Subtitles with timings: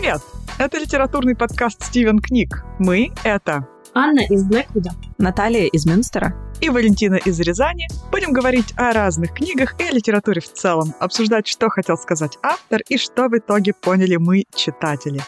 [0.00, 0.22] Привет!
[0.58, 2.64] Это литературный подкаст «Стивен книг».
[2.78, 7.86] Мы— это Анна из Блэквуда, Наталья из Мюнстера и Валентина из Рязани.
[8.10, 12.80] Будем говорить о разных книгах и о литературе в целом, обсуждать, что хотел сказать автор
[12.88, 15.20] и что в итоге поняли мы, читатели.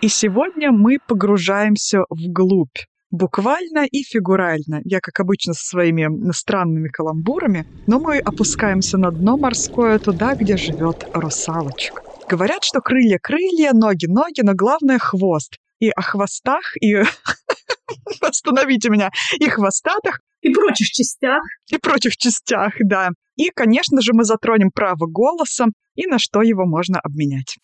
[0.00, 2.78] И сегодня мы погружаемся вглубь
[3.14, 4.80] буквально и фигурально.
[4.84, 10.56] Я, как обычно, со своими странными каламбурами, но мы опускаемся на дно морское туда, где
[10.56, 12.03] живет русалочка.
[12.28, 15.56] Говорят, что крылья крылья, ноги ноги, но главное хвост.
[15.78, 16.94] И о хвостах, и...
[18.20, 19.10] Остановите меня.
[19.38, 20.20] И хвостатых.
[20.40, 21.42] И прочих частях.
[21.70, 23.10] И прочих частях, да.
[23.36, 27.56] И, конечно же, мы затронем право голоса и на что его можно обменять.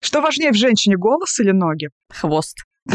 [0.00, 1.88] Что важнее в женщине, голос или ноги?
[2.10, 2.58] Хвост.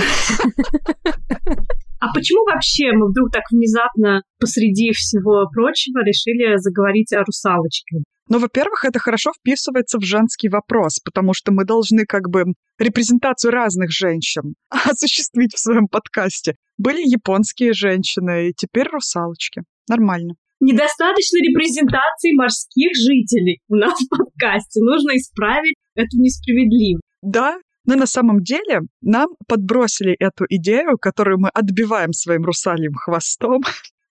[2.03, 8.03] А почему вообще мы вдруг так внезапно посреди всего прочего решили заговорить о русалочке?
[8.27, 12.43] Ну, во-первых, это хорошо вписывается в женский вопрос, потому что мы должны как бы
[12.77, 16.55] репрезентацию разных женщин осуществить в своем подкасте.
[16.77, 19.61] Были японские женщины, и теперь русалочки.
[19.87, 20.33] Нормально.
[20.59, 24.81] Недостаточно репрезентации морских жителей у нас в подкасте.
[24.81, 27.03] Нужно исправить эту несправедливость.
[27.21, 33.61] Да, но на самом деле нам подбросили эту идею, которую мы отбиваем своим русальем хвостом.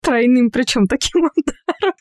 [0.03, 1.95] Тройным причем таким ударом.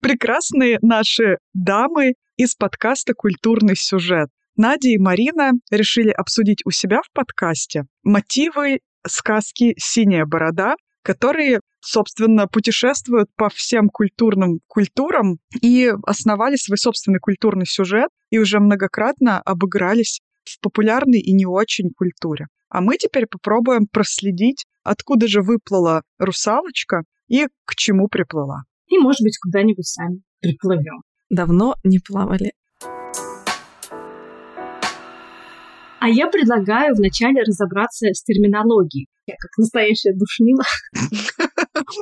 [0.00, 4.28] Прекрасные наши дамы из подкаста «Культурный сюжет».
[4.56, 12.46] Надя и Марина решили обсудить у себя в подкасте мотивы сказки «Синяя борода», которые, собственно,
[12.46, 20.20] путешествуют по всем культурным культурам и основали свой собственный культурный сюжет и уже многократно обыгрались
[20.48, 22.46] в популярной и не очень культуре.
[22.68, 28.62] А мы теперь попробуем проследить, откуда же выплыла русалочка и к чему приплыла.
[28.88, 31.02] И, может быть, куда-нибудь сами приплывем.
[31.30, 32.52] Давно не плавали.
[36.00, 39.08] А я предлагаю вначале разобраться с терминологией.
[39.26, 40.64] Я как настоящая душнила.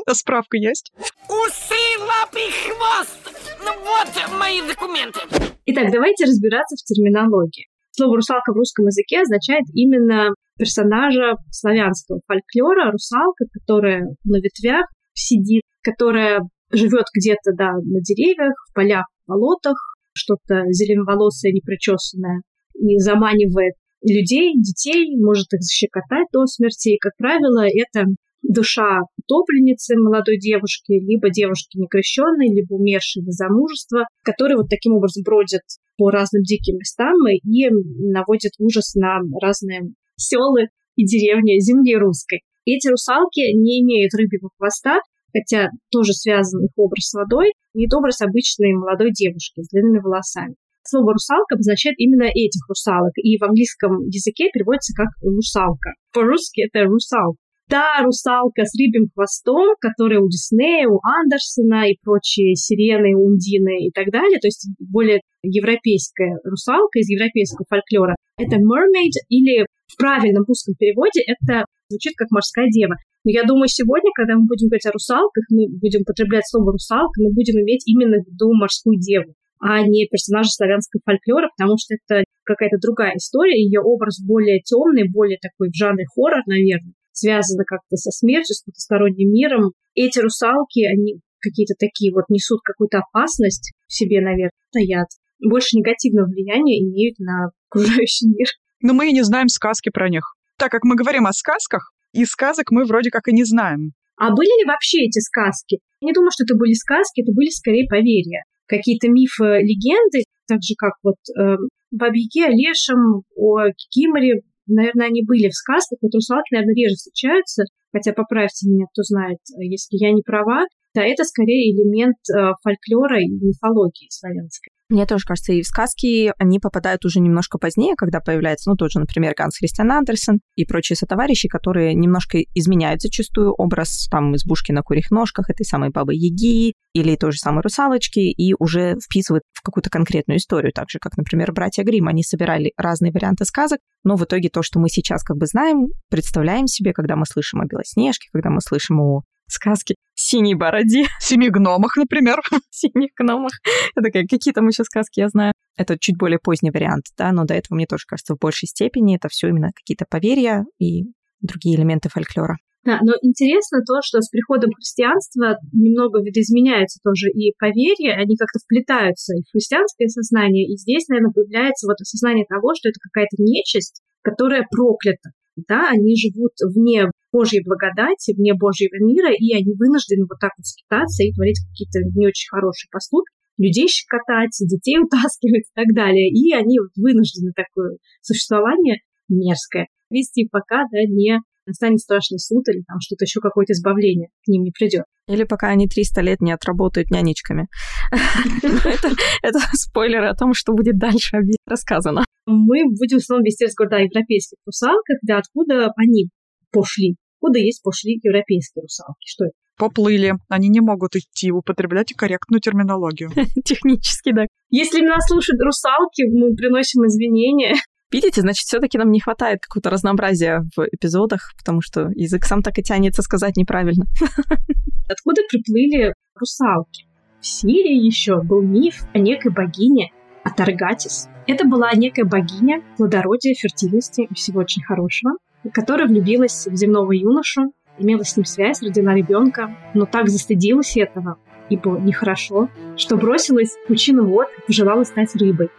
[0.07, 0.93] А справка есть?
[1.28, 3.19] Усы, лапы, хвост!
[3.63, 5.21] Ну вот мои документы.
[5.67, 7.67] Итак, давайте разбираться в терминологии.
[7.97, 14.84] Слово «русалка» в русском языке означает именно персонажа славянского фольклора, русалка, которая на ветвях
[15.15, 19.79] сидит, которая живет где-то, да, на деревьях, в полях, в болотах,
[20.12, 22.43] что-то зеленоволосое, непричесанное,
[22.75, 26.97] и заманивает людей, детей, может их защекотать до смерти.
[26.97, 28.05] И, как правило, это
[28.49, 35.23] душа утопленницы молодой девушки, либо девушки некрещенной, либо умершей до замужества, которые вот таким образом
[35.25, 35.62] бродят
[35.97, 37.69] по разным диким местам и
[38.12, 42.43] наводят ужас на разные селы и деревни земли русской.
[42.65, 44.99] Эти русалки не имеют рыбьего хвоста,
[45.33, 50.55] хотя тоже связан их образ с водой, нет образ обычной молодой девушки с длинными волосами.
[50.89, 55.91] Слово «русалка» обозначает именно этих русалок, и в английском языке переводится как «русалка».
[56.13, 57.37] По-русски это «русал»
[57.69, 63.91] та русалка с рыбьим хвостом, которая у Диснея, у Андерсона и прочие сирены, ундины и
[63.91, 68.15] так далее, то есть более европейская русалка из европейского фольклора.
[68.38, 72.94] Это mermaid или в правильном русском переводе это звучит как морская дева.
[73.25, 77.19] Но я думаю, сегодня, когда мы будем говорить о русалках, мы будем употреблять слово русалка,
[77.19, 81.94] мы будем иметь именно в виду морскую деву, а не персонажа славянского фольклора, потому что
[81.98, 87.65] это какая-то другая история, ее образ более темный, более такой в жанре хоррор, наверное связано
[87.65, 89.72] как-то со смертью, с потусторонним миром.
[89.94, 95.09] Эти русалки, они какие-то такие вот несут какую-то опасность в себе, наверное, стоят.
[95.43, 98.49] Больше негативного влияния имеют на окружающий мир.
[98.81, 100.34] Но мы и не знаем сказки про них.
[100.59, 103.93] Так как мы говорим о сказках, и сказок мы вроде как и не знаем.
[104.16, 105.78] А были ли вообще эти сказки?
[106.00, 108.44] Я не думаю, что это были сказки, это были скорее поверья.
[108.66, 111.56] Какие-то мифы, легенды, так же как вот э,
[111.91, 118.13] Бабьяге, Лешем, о Кикиморе, наверное, они были в сказках, вот русалки, наверное, реже встречаются, хотя
[118.13, 123.28] поправьте меня, кто знает, если я не права, да, это скорее элемент э, фольклора и
[123.28, 124.72] мифологии славянской.
[124.88, 128.92] Мне тоже кажется, и в сказки они попадают уже немножко позднее, когда появляется, ну, тот
[128.92, 134.71] же, например, Ганс Христиан Андерсен и прочие сотоварищи, которые немножко изменяют зачастую образ там избушки
[134.71, 139.42] на курьих ножках, этой самой бабы Яги или той же самой русалочки, и уже вписывают
[139.53, 143.80] в какую-то конкретную историю, так же, как, например, братья Грим, они собирали разные варианты сказок,
[144.04, 147.60] но в итоге то, что мы сейчас как бы знаем, представляем себе, когда мы слышим
[147.60, 149.97] о Белоснежке, когда мы слышим о сказки
[150.27, 151.05] синей бороде.
[151.21, 152.41] Семи гномах, например.
[152.71, 153.53] Синих гномах.
[153.95, 155.53] Я такая, какие там еще сказки я знаю.
[155.77, 159.17] Это чуть более поздний вариант, да, но до этого, мне тоже кажется, в большей степени
[159.17, 161.05] это все именно какие-то поверья и
[161.41, 162.57] другие элементы фольклора.
[162.87, 168.61] Да, но интересно то, что с приходом христианства немного видоизменяются тоже и поверья, они как-то
[168.61, 173.43] вплетаются и в христианское сознание, и здесь, наверное, появляется вот осознание того, что это какая-то
[173.43, 175.31] нечисть, которая проклята.
[175.57, 180.65] Да, они живут вне Божьей благодати, вне Божьего мира, и они вынуждены вот так вот
[180.65, 186.33] скитаться и творить какие-то не очень хорошие поступки, людей щекотать, детей утаскивать и так далее.
[186.33, 192.83] И они вот вынуждены такое существование мерзкое вести, пока да, не настанет страшный суд или
[192.86, 195.04] там что-то еще, какое-то избавление к ним не придет.
[195.28, 197.66] Или пока они 300 лет не отработают нянечками.
[199.42, 202.24] Это спойлеры о том, что будет дальше рассказано.
[202.47, 206.28] Мы будем основном вести разговор о европейских русалках, да, откуда они
[206.71, 209.54] пошли, откуда есть пошли европейские русалки, что это?
[209.78, 210.34] Поплыли.
[210.48, 213.30] Они не могут идти, употреблять корректную терминологию.
[213.65, 214.47] Технически, да.
[214.71, 217.74] Если нас слушают русалки, мы приносим извинения.
[218.10, 222.78] Видите, значит, все-таки нам не хватает какого-то разнообразия в эпизодах, потому что язык сам так
[222.78, 224.06] и тянется сказать неправильно.
[225.09, 227.04] Откуда приплыли русалки?
[227.41, 230.10] В Сирии еще был миф о некой богине
[230.44, 231.28] Атаргатис.
[231.47, 235.33] Это была некая богиня плодородия, фертильности и всего очень хорошего,
[235.72, 241.39] которая влюбилась в земного юношу, имела с ним связь, родила ребенка, но так застыдилась этого,
[241.68, 245.71] и было нехорошо, что бросилась в пучину вод и пожелала стать рыбой.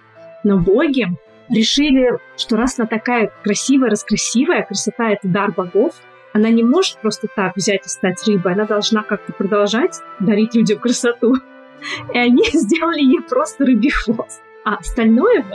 [0.43, 1.07] Но боги
[1.49, 5.93] решили, что раз она такая красивая, раскрасивая, красота— это дар богов,
[6.33, 10.79] она не может просто так взять и стать рыбой, она должна как-то продолжать дарить людям
[10.79, 11.35] красоту.
[12.13, 14.41] И они сделали ей просто рыбий хвост.
[14.63, 15.45] А остальное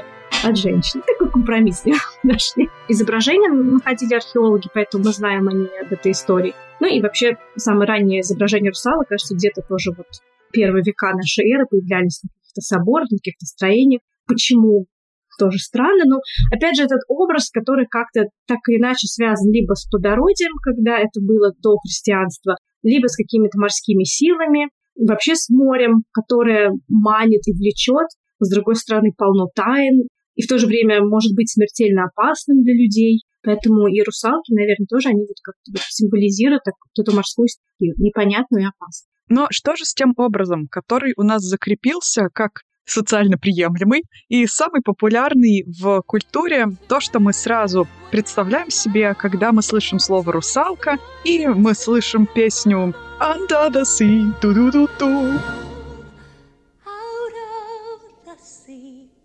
[0.44, 1.02] от женщин.
[1.06, 1.84] Такой компромисс
[2.22, 2.68] нашли.
[2.88, 6.54] Изображения находили археологи, поэтому мы знаем они об этой истории.
[6.80, 10.06] Ну и вообще, самые ранние изображения русалок, кажется, где-то тоже вот
[10.52, 14.00] первые века нашей эры появлялись на каких-то соборах, на каких-то строениях.
[14.26, 14.86] Почему?
[15.38, 16.20] тоже странно, но
[16.54, 21.20] опять же этот образ, который как-то так или иначе связан либо с плодородием, когда это
[21.20, 28.06] было до христианства, либо с какими-то морскими силами, вообще с морем, которое манит и влечет,
[28.40, 32.74] с другой стороны полно тайн, и в то же время может быть смертельно опасным для
[32.74, 33.22] людей.
[33.42, 38.64] Поэтому и русалки, наверное, тоже они вот как-то символизируют так, вот эту морскую стихию, непонятную
[38.64, 39.10] и опасную.
[39.28, 44.82] Но что же с тем образом, который у нас закрепился как социально приемлемый и самый
[44.82, 51.46] популярный в культуре то, что мы сразу представляем себе, когда мы слышим слово «русалка» и
[51.46, 55.61] мы слышим песню «Under the sea, ту-ду-ду-ду».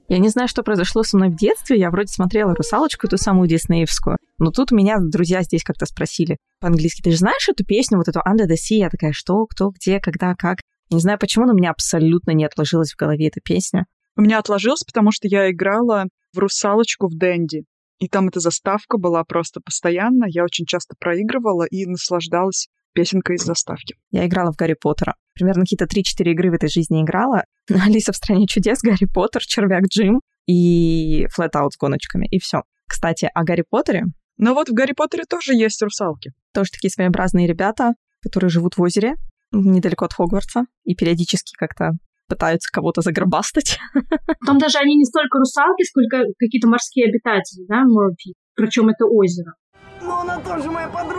[0.09, 1.77] Я не знаю, что произошло со мной в детстве.
[1.77, 4.17] Я вроде смотрела «Русалочку», ту самую диснеевскую.
[4.37, 8.19] Но тут меня друзья здесь как-то спросили по-английски, ты же знаешь эту песню, вот эту
[8.19, 8.77] «Under the Sea»?
[8.77, 10.59] Я такая, что, кто, где, когда, как?
[10.89, 13.85] Не знаю почему, но у меня абсолютно не отложилась в голове эта песня.
[14.15, 17.65] У меня отложилось, потому что я играла в «Русалочку» в Дэнди.
[17.99, 20.25] И там эта заставка была просто постоянно.
[20.27, 23.95] Я очень часто проигрывала и наслаждалась песенкой из заставки.
[24.11, 25.15] Я играла в Гарри Поттера.
[25.33, 27.43] Примерно какие-то 3-4 игры в этой жизни играла.
[27.69, 32.27] Алиса в стране чудес, Гарри Поттер, Червяк Джим и Флэт-аут с гоночками.
[32.29, 32.61] И все.
[32.87, 34.05] Кстати, о Гарри Поттере.
[34.37, 36.31] Но вот в Гарри Поттере тоже есть русалки.
[36.53, 39.15] Тоже такие своеобразные ребята, которые живут в озере
[39.51, 41.91] недалеко от Хогвартса и периодически как-то
[42.27, 43.79] пытаются кого-то загробастать.
[44.45, 48.33] Там даже они не столько русалки, сколько какие-то морские обитатели, да, Морпи.
[48.55, 49.53] Причем это озеро.
[50.01, 51.16] Но она тоже моя подруга.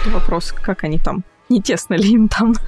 [0.00, 1.24] Что вопрос, как они там?
[1.48, 2.54] Не тесно ли им там?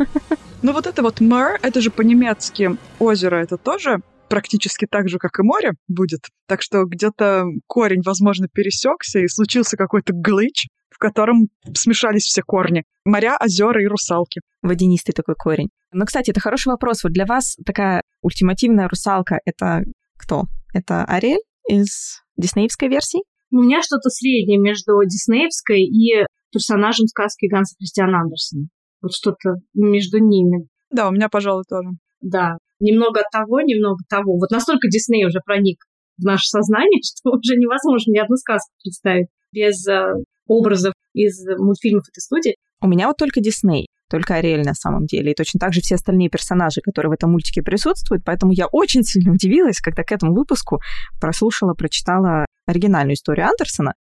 [0.62, 5.38] Ну вот это вот мэр, это же по-немецки озеро, это тоже практически так же, как
[5.38, 6.26] и море будет.
[6.46, 12.84] Так что где-то корень, возможно, пересекся, и случился какой-то глыч, в котором смешались все корни.
[13.06, 14.42] Моря, озера и русалки.
[14.60, 15.70] Водянистый такой корень.
[15.92, 17.02] Ну, кстати, это хороший вопрос.
[17.02, 19.84] Вот для вас такая ультимативная русалка— это
[20.18, 20.44] кто?
[20.75, 23.20] Это Ариэль из диснеевской версии?
[23.50, 28.66] У меня что-то среднее между диснеевской и персонажем сказки Ганса Кристиана Андерсона.
[29.02, 30.66] Вот что-то между ними.
[30.90, 31.90] Да, у меня, пожалуй, тоже.
[32.21, 34.37] Да, немного того, немного того.
[34.38, 35.85] Вот настолько Дисней уже проник
[36.19, 40.12] в наше сознание, что уже невозможно ни одну сказку представить без э,
[40.47, 42.57] образов из мультфильмов этой студии.
[42.83, 45.97] У меня вот только Дисней, только Ариэль на самом деле, и точно так же все
[45.97, 50.35] остальные персонажи, которые в этом мультике присутствуют, поэтому я очень сильно удивилась, когда к этому
[50.35, 50.80] выпуску
[51.21, 53.95] прослушала, прочитала оригинальную историю Андерсона.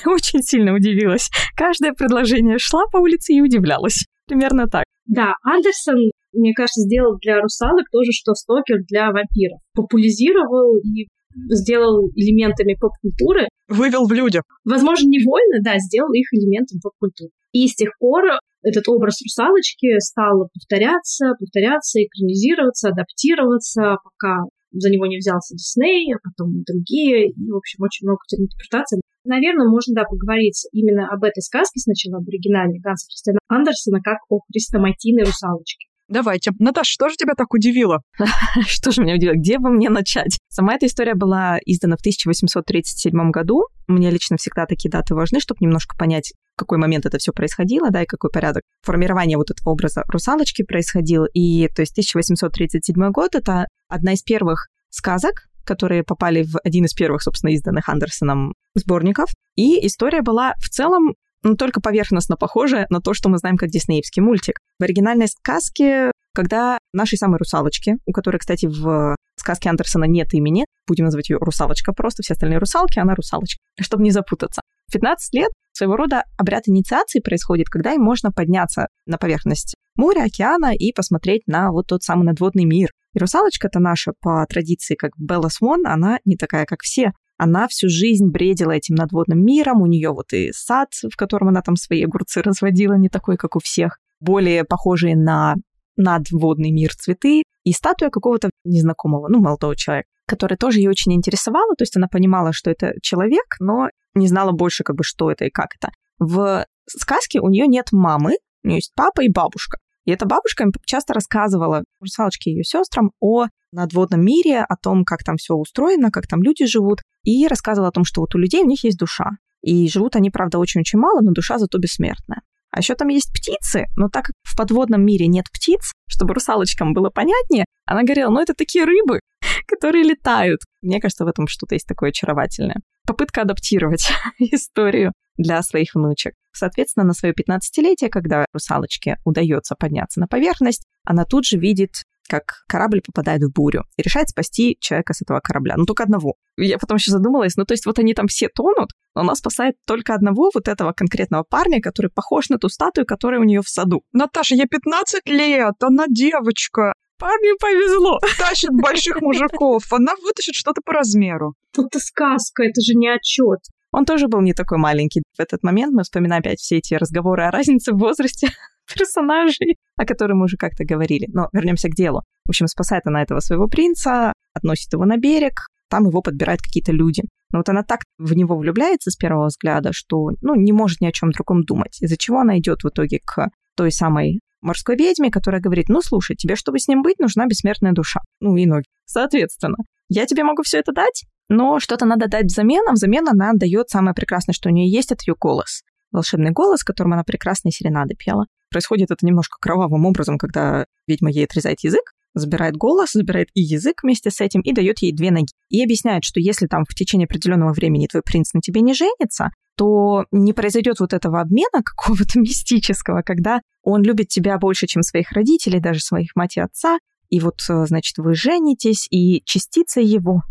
[0.06, 1.30] очень сильно удивилась.
[1.56, 4.04] Каждое предложение шла по улице и удивлялась.
[4.26, 4.84] Примерно так.
[5.06, 9.60] Да, Андерсон мне кажется, сделал для русалок тоже, что Стокер для вампиров.
[9.74, 11.06] Популяризировал и
[11.50, 13.48] сделал элементами поп-культуры.
[13.68, 14.42] Вывел в людях.
[14.64, 17.30] Возможно, невольно, да, сделал их элементом поп-культуры.
[17.52, 18.24] И с тех пор
[18.62, 26.18] этот образ русалочки стал повторяться, повторяться, экранизироваться, адаптироваться, пока за него не взялся Дисней, а
[26.22, 29.00] потом другие, и, в общем, очень много интерпретаций.
[29.24, 34.18] Наверное, можно, да, поговорить именно об этой сказке сначала, об оригинале Ганса Кристиана Андерсона, как
[34.28, 35.86] о хрестоматийной русалочке.
[36.08, 36.50] Давайте.
[36.58, 38.02] Наташа, что же тебя так удивило?
[38.66, 39.34] Что же меня удивило?
[39.34, 40.38] Где бы мне начать?
[40.48, 43.64] Сама эта история была издана в 1837 году.
[43.88, 47.90] Мне лично всегда такие даты важны, чтобы немножко понять, в какой момент это все происходило,
[47.90, 51.24] да, и какой порядок формирования вот этого образа русалочки происходил.
[51.32, 56.94] И, то есть, 1837 год— это одна из первых сказок, которые попали в один из
[56.94, 59.30] первых, собственно, изданных Андерсоном сборников.
[59.56, 63.68] И история была в целом ну, только поверхностно похожая на то, что мы знаем как
[63.68, 64.58] диснеевский мультик.
[64.78, 70.64] В оригинальной сказке, когда нашей самой русалочки, у которой, кстати, в сказке Андерсона нет имени,
[70.88, 74.62] будем называть ее русалочка просто, все остальные русалки, она русалочка, чтобы не запутаться.
[74.88, 80.24] В 15 лет своего рода обряд инициации происходит, когда им можно подняться на поверхность моря,
[80.24, 82.90] океана и посмотреть на вот тот самый надводный мир.
[83.14, 87.12] И русалочка-то наша по традиции, как Белла Свон, она не такая, как все.
[87.36, 91.62] Она всю жизнь бредила этим надводным миром, у нее вот и сад, в котором она
[91.62, 95.54] там свои огурцы разводила, не такой, как у всех, более похожие на
[95.96, 101.74] надводный мир цветы, и статуя какого-то незнакомого, ну, молодого человека, который тоже ее очень интересовала,
[101.76, 105.44] то есть она понимала, что это человек, но не знала больше, как бы, что это
[105.44, 105.92] и как это.
[106.18, 109.78] В сказке у нее нет мамы, у нее есть папа и бабушка.
[110.04, 115.24] И эта бабушка часто рассказывала, русалочке и ее сестрам, о надводном мире, о том, как
[115.24, 118.62] там все устроено, как там люди живут, и рассказывала о том, что вот у людей
[118.62, 119.30] у них есть душа.
[119.62, 122.42] И живут они, правда, очень-очень мало, но душа зато бессмертная.
[122.70, 126.92] А еще там есть птицы, но так как в подводном мире нет птиц, чтобы русалочкам
[126.92, 129.20] было понятнее, она говорила, ну это такие рыбы,
[129.68, 130.60] которые летают.
[130.82, 132.76] Мне кажется, в этом что-то есть такое очаровательное.
[133.06, 136.34] Попытка адаптировать историю для своих внучек.
[136.52, 142.64] Соответственно, на свое 15-летие, когда русалочке удается подняться на поверхность, она тут же видит как
[142.68, 145.74] корабль попадает в бурю и решает спасти человека с этого корабля.
[145.76, 146.36] Ну, только одного.
[146.56, 149.76] Я потом еще задумалась, ну, то есть вот они там все тонут, но она спасает
[149.86, 153.68] только одного вот этого конкретного парня, который похож на ту статую, которая у нее в
[153.68, 154.04] саду.
[154.12, 156.92] Наташа, ей 15 лет, она девочка.
[157.18, 158.18] Парню повезло.
[158.38, 161.54] Тащит больших мужиков, она вытащит что-то по размеру.
[161.72, 163.60] Тут-то сказка, это же не отчет.
[163.94, 165.22] Он тоже был не такой маленький.
[165.36, 168.48] В этот момент мы вспоминаем опять все эти разговоры о разнице в возрасте
[168.92, 171.28] персонажей, о которых мы уже как-то говорили.
[171.32, 172.24] Но вернемся к делу.
[172.44, 176.90] В общем, спасает она этого своего принца, относит его на берег, там его подбирают какие-то
[176.90, 177.22] люди.
[177.52, 181.06] Но вот она так в него влюбляется с первого взгляда, что ну, не может ни
[181.06, 185.30] о чем другом думать, из-за чего она идет в итоге к той самой морской ведьме,
[185.30, 188.22] которая говорит, ну слушай, тебе, чтобы с ним быть, нужна бессмертная душа.
[188.40, 188.86] Ну и ноги.
[189.04, 189.76] Соответственно,
[190.08, 193.90] я тебе могу все это дать, но что-то надо дать взамен, а взамен она дает
[193.90, 195.82] самое прекрасное, что у нее есть, это ее голос.
[196.10, 198.46] Волшебный голос, которым она прекрасные серенады пела.
[198.70, 204.02] Происходит это немножко кровавым образом, когда ведьма ей отрезает язык, забирает голос, забирает и язык
[204.02, 205.52] вместе с этим и дает ей две ноги.
[205.70, 209.50] И объясняет, что если там в течение определенного времени твой принц на тебе не женится,
[209.76, 215.32] то не произойдет вот этого обмена какого-то мистического, когда он любит тебя больше, чем своих
[215.32, 216.98] родителей, даже своих мать и отца,
[217.34, 220.42] и вот, э, значит, вы женитесь, и частица его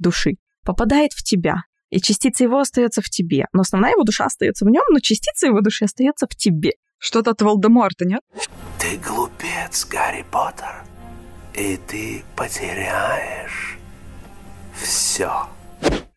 [0.00, 1.58] души попадает в тебя,
[1.88, 3.44] и частица его остается в тебе.
[3.52, 6.72] Но основная его душа остается в нем, но частица его души остается в тебе.
[6.98, 8.22] Что-то от Волдеморта, нет?
[8.80, 10.82] Ты глупец, Гарри Поттер,
[11.54, 13.78] и ты потеряешь
[14.74, 15.46] все.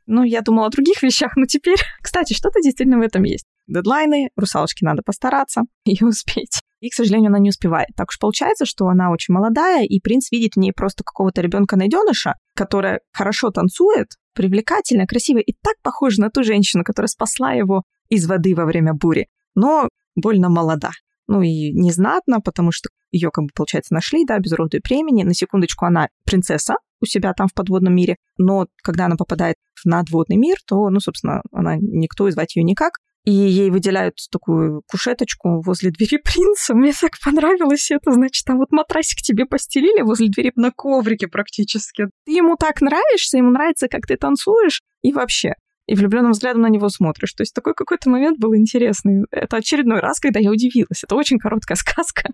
[0.08, 1.78] Ну, я думала о других вещах, но теперь...
[2.02, 3.46] Кстати, что-то действительно в этом есть.
[3.68, 6.62] Дедлайны, русалочке надо постараться и успеть.
[6.86, 7.88] И, к сожалению, она не успевает.
[7.96, 12.36] Так уж получается, что она очень молодая, и принц видит в ней просто какого-то ребенка-найденыша,
[12.56, 18.28] которая хорошо танцует, привлекательная, красивая и так похожа на ту женщину, которая спасла его из
[18.28, 20.92] воды во время бури, но больно молода.
[21.26, 25.24] Ну и незнатно, потому что ее, как бы, получается, нашли, да, без роду и племени.
[25.24, 29.88] На секундочку, она принцесса у себя там в подводном мире, но когда она попадает в
[29.88, 34.84] надводный мир, то, ну, собственно, она никто, и звать ее никак и ей выделяют такую
[34.90, 36.76] кушеточку возле двери принца.
[36.76, 38.12] Мне так понравилось это.
[38.12, 42.06] Значит, там вот матрасик тебе постелили возле двери на коврике практически.
[42.26, 45.54] Ты ему так нравишься, ему нравится, как ты танцуешь, и вообще.
[45.88, 47.34] И влюбленным взглядом на него смотришь.
[47.34, 49.26] То есть такой какой-то момент был интересный.
[49.32, 51.04] Это очередной раз, когда я удивилась.
[51.04, 52.30] Это очень короткая сказка,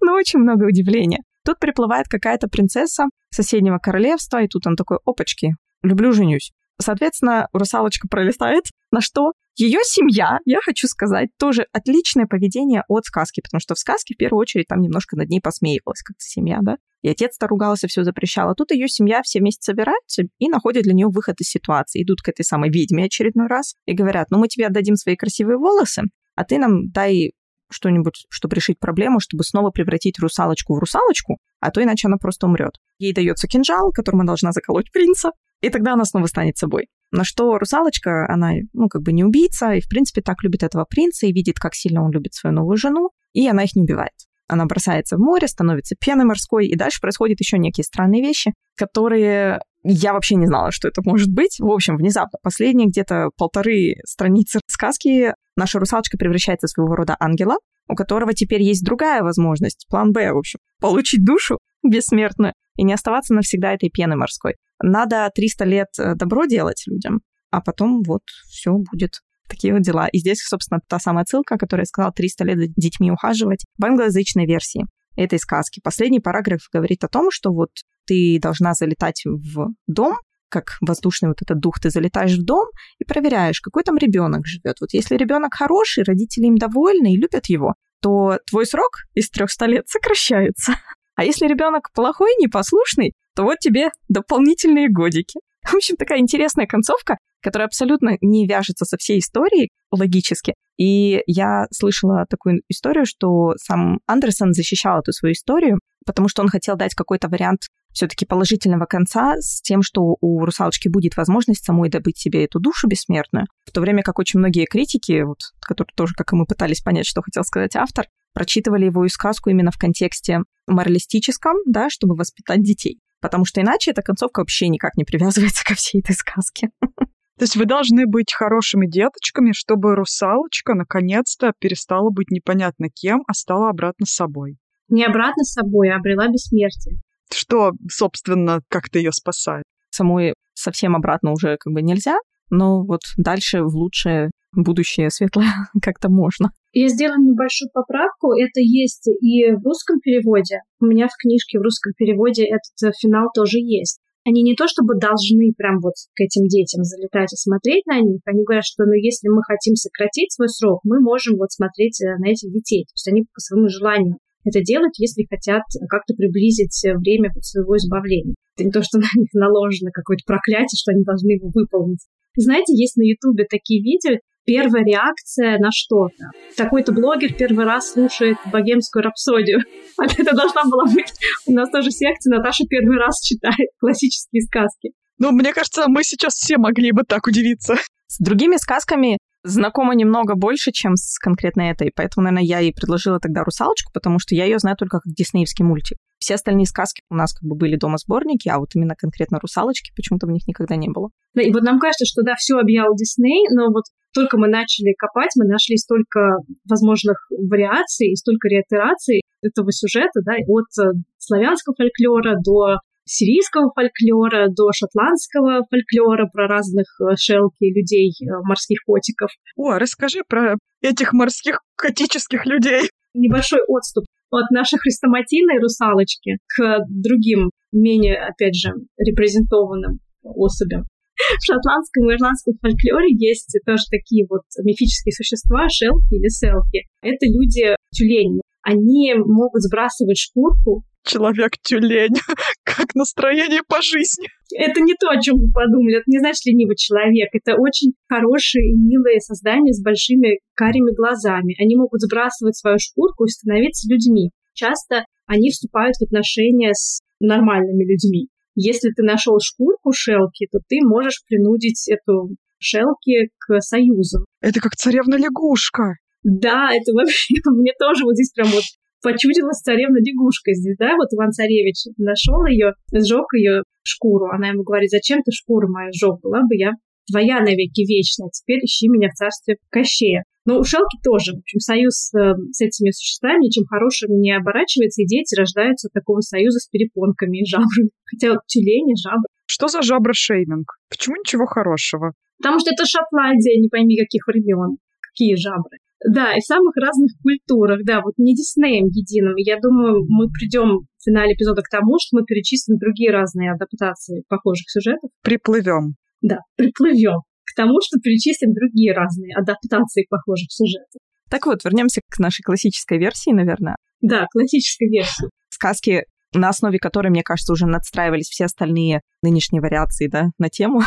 [0.00, 1.20] но очень много удивления.
[1.44, 6.52] Тут приплывает какая-то принцесса соседнего королевства, и тут он такой, опачки, люблю, женюсь.
[6.80, 13.40] Соответственно, русалочка пролетает, на что ее семья, я хочу сказать, тоже отличное поведение от сказки,
[13.40, 16.76] потому что в сказке в первую очередь там немножко над ней посмеивалась как-то семья, да,
[17.02, 18.50] и отец-то ругался, все запрещал.
[18.50, 22.02] А тут ее семья все вместе собираются и находят для нее выход из ситуации.
[22.02, 25.58] Идут к этой самой ведьме очередной раз и говорят, ну мы тебе отдадим свои красивые
[25.58, 26.02] волосы,
[26.36, 27.32] а ты нам дай
[27.70, 32.46] что-нибудь, чтобы решить проблему, чтобы снова превратить русалочку в русалочку, а то иначе она просто
[32.46, 32.72] умрет.
[32.98, 35.30] Ей дается кинжал, которым она должна заколоть принца,
[35.60, 36.88] и тогда она снова станет собой.
[37.12, 40.84] На что русалочка, она, ну, как бы не убийца, и, в принципе, так любит этого
[40.84, 44.12] принца и видит, как сильно он любит свою новую жену, и она их не убивает.
[44.46, 49.60] Она бросается в море, становится пеной морской, и дальше происходят еще некие странные вещи, которые
[49.82, 51.58] я вообще не знала, что это может быть.
[51.58, 57.56] В общем, внезапно, последние где-то полторы страницы сказки, наша русалочка превращается в своего рода ангела,
[57.88, 62.94] у которого теперь есть другая возможность, план Б, в общем, получить душу бессмертную и не
[62.94, 64.54] оставаться навсегда этой пеной морской.
[64.82, 67.20] Надо 300 лет э, добро делать людям,
[67.50, 70.08] а потом вот все будет такие вот дела.
[70.08, 74.86] И здесь, собственно, та самая ссылка, которая сказала 300 лет детьми ухаживать в англоязычной версии
[75.14, 75.80] этой сказки.
[75.84, 77.68] Последний параграф говорит о том, что вот
[78.06, 80.14] ты должна залетать в дом,
[80.48, 82.66] как воздушный вот этот дух, ты залетаешь в дом
[82.98, 84.76] и проверяешь, какой там ребенок живет.
[84.80, 89.66] Вот если ребенок хороший, родители им довольны и любят его, то твой срок из 300
[89.66, 90.76] лет сокращается.
[91.16, 95.40] А если ребенок плохой, непослушный, то вот тебе дополнительные годики.
[95.62, 100.54] В общем, такая интересная концовка, которая абсолютно не вяжется со всей историей логически.
[100.78, 106.48] И я слышала такую историю, что сам Андерсон защищал эту свою историю, потому что он
[106.48, 107.62] хотел дать какой-то вариант
[107.92, 112.86] все-таки положительного конца с тем, что у русалочки будет возможность самой добыть себе эту душу
[112.86, 116.80] бессмертную, в то время как очень многие критики, вот, которые тоже, как и мы, пытались
[116.80, 122.14] понять, что хотел сказать автор, прочитывали его и сказку именно в контексте моралистическом, да, чтобы
[122.14, 123.00] воспитать детей.
[123.20, 126.70] Потому что иначе эта концовка вообще никак не привязывается ко всей этой сказке.
[126.80, 133.32] То есть вы должны быть хорошими деточками, чтобы русалочка наконец-то перестала быть непонятно кем, а
[133.32, 134.58] стала обратно собой.
[134.88, 136.96] Не обратно собой, а обрела бессмертие.
[137.32, 139.64] Что, собственно, как-то ее спасает?
[139.88, 142.18] Самой совсем обратно уже как бы нельзя,
[142.50, 146.50] но вот дальше в лучшее будущее светлое как-то можно.
[146.72, 148.32] Я сделала небольшую поправку.
[148.32, 150.60] Это есть и в русском переводе.
[150.80, 154.98] У меня в книжке в русском переводе этот финал тоже есть они не то чтобы
[155.00, 158.92] должны прям вот к этим детям залетать и смотреть на них, они говорят, что ну,
[158.92, 162.84] если мы хотим сократить свой срок, мы можем вот смотреть э, на этих детей.
[162.84, 167.76] То есть они по своему желанию это делать, если хотят как-то приблизить время вот своего
[167.76, 168.34] избавления.
[168.56, 172.04] Это не то, что на них наложено какое-то проклятие, что они должны его выполнить.
[172.36, 176.30] Знаете, есть на Ютубе такие видео, первая реакция на что-то.
[176.56, 179.60] Такой-то блогер первый раз слушает богемскую рапсодию.
[179.98, 181.12] А это должна была быть
[181.46, 182.34] у нас тоже секция.
[182.34, 184.92] Наташа первый раз читает классические сказки.
[185.18, 187.76] Ну, мне кажется, мы сейчас все могли бы так удивиться.
[188.06, 191.92] С другими сказками знакома немного больше, чем с конкретно этой.
[191.94, 195.64] Поэтому, наверное, я и предложила тогда «Русалочку», потому что я ее знаю только как диснеевский
[195.64, 195.98] мультик.
[196.18, 199.92] Все остальные сказки у нас как бы были дома сборники, а вот именно конкретно «Русалочки»
[199.96, 201.08] почему-то в них никогда не было.
[201.34, 204.92] Да, и вот нам кажется, что да, все объял Дисней, но вот только мы начали
[204.98, 211.74] копать, мы нашли столько возможных вариаций и столько реитераций этого сюжета, да, от э, славянского
[211.76, 212.76] фольклора до
[213.10, 219.30] сирийского фольклора до шотландского фольклора про разных э, шелки людей, э, морских котиков.
[219.56, 222.88] О, расскажи про этих морских котических людей.
[223.14, 230.86] Небольшой отступ от нашей хрестоматийной русалочки к другим, менее, опять же, репрезентованным особям.
[231.18, 236.86] В шотландском и ирландском фольклоре есть тоже такие вот мифические существа, шелки или селки.
[237.02, 238.40] Это люди-тюлени.
[238.62, 242.14] Они могут сбрасывать шкурку человек-тюлень.
[242.80, 244.26] Как настроение по жизни.
[244.56, 245.96] Это не то, о чем вы подумали.
[245.96, 247.28] Это не значит ленивый человек.
[247.32, 251.60] Это очень хорошие и милые создания с большими карими глазами.
[251.60, 254.30] Они могут сбрасывать свою шкурку и становиться людьми.
[254.54, 258.28] Часто они вступают в отношения с нормальными людьми.
[258.54, 264.24] Если ты нашел шкурку шелки, то ты можешь принудить эту шелки к союзу.
[264.40, 265.96] Это как царевна-лягушка.
[266.22, 268.64] Да, это вообще мне тоже вот здесь прям вот
[269.02, 274.26] почудилась царевна-лягушка здесь, да, вот Иван-царевич нашел ее, сжег ее шкуру.
[274.32, 276.20] Она ему говорит, зачем ты шкуру мою сжег?
[276.22, 276.72] Была бы я
[277.10, 280.24] твоя навеки вечная, теперь ищи меня в царстве Кощея.
[280.46, 285.02] Но у Шелки тоже, в общем, союз э, с этими существами ничем хорошим не оборачивается,
[285.02, 287.90] и дети рождаются от такого союза с перепонками и жабрами.
[288.06, 289.28] Хотя вот тюлени, жабры.
[289.46, 290.64] Что за жабра-шейминг?
[290.88, 292.14] Почему ничего хорошего?
[292.38, 294.78] Потому что это Шотландия, не пойми каких времен.
[295.00, 295.76] Какие жабры.
[296.08, 299.34] Да, и в самых разных культурах, да, вот не Диснеем единым.
[299.36, 304.24] Я думаю, мы придем в финале эпизода к тому, что мы перечислим другие разные адаптации
[304.28, 305.10] похожих сюжетов.
[305.22, 305.96] Приплывем.
[306.22, 311.00] Да, приплывем к тому, что перечислим другие разные адаптации похожих сюжетов.
[311.28, 313.76] Так вот, вернемся к нашей классической версии, наверное.
[314.00, 315.28] Да, классической версии.
[315.50, 320.80] Сказки, на основе которой, мне кажется, уже надстраивались все остальные нынешние вариации, да, на тему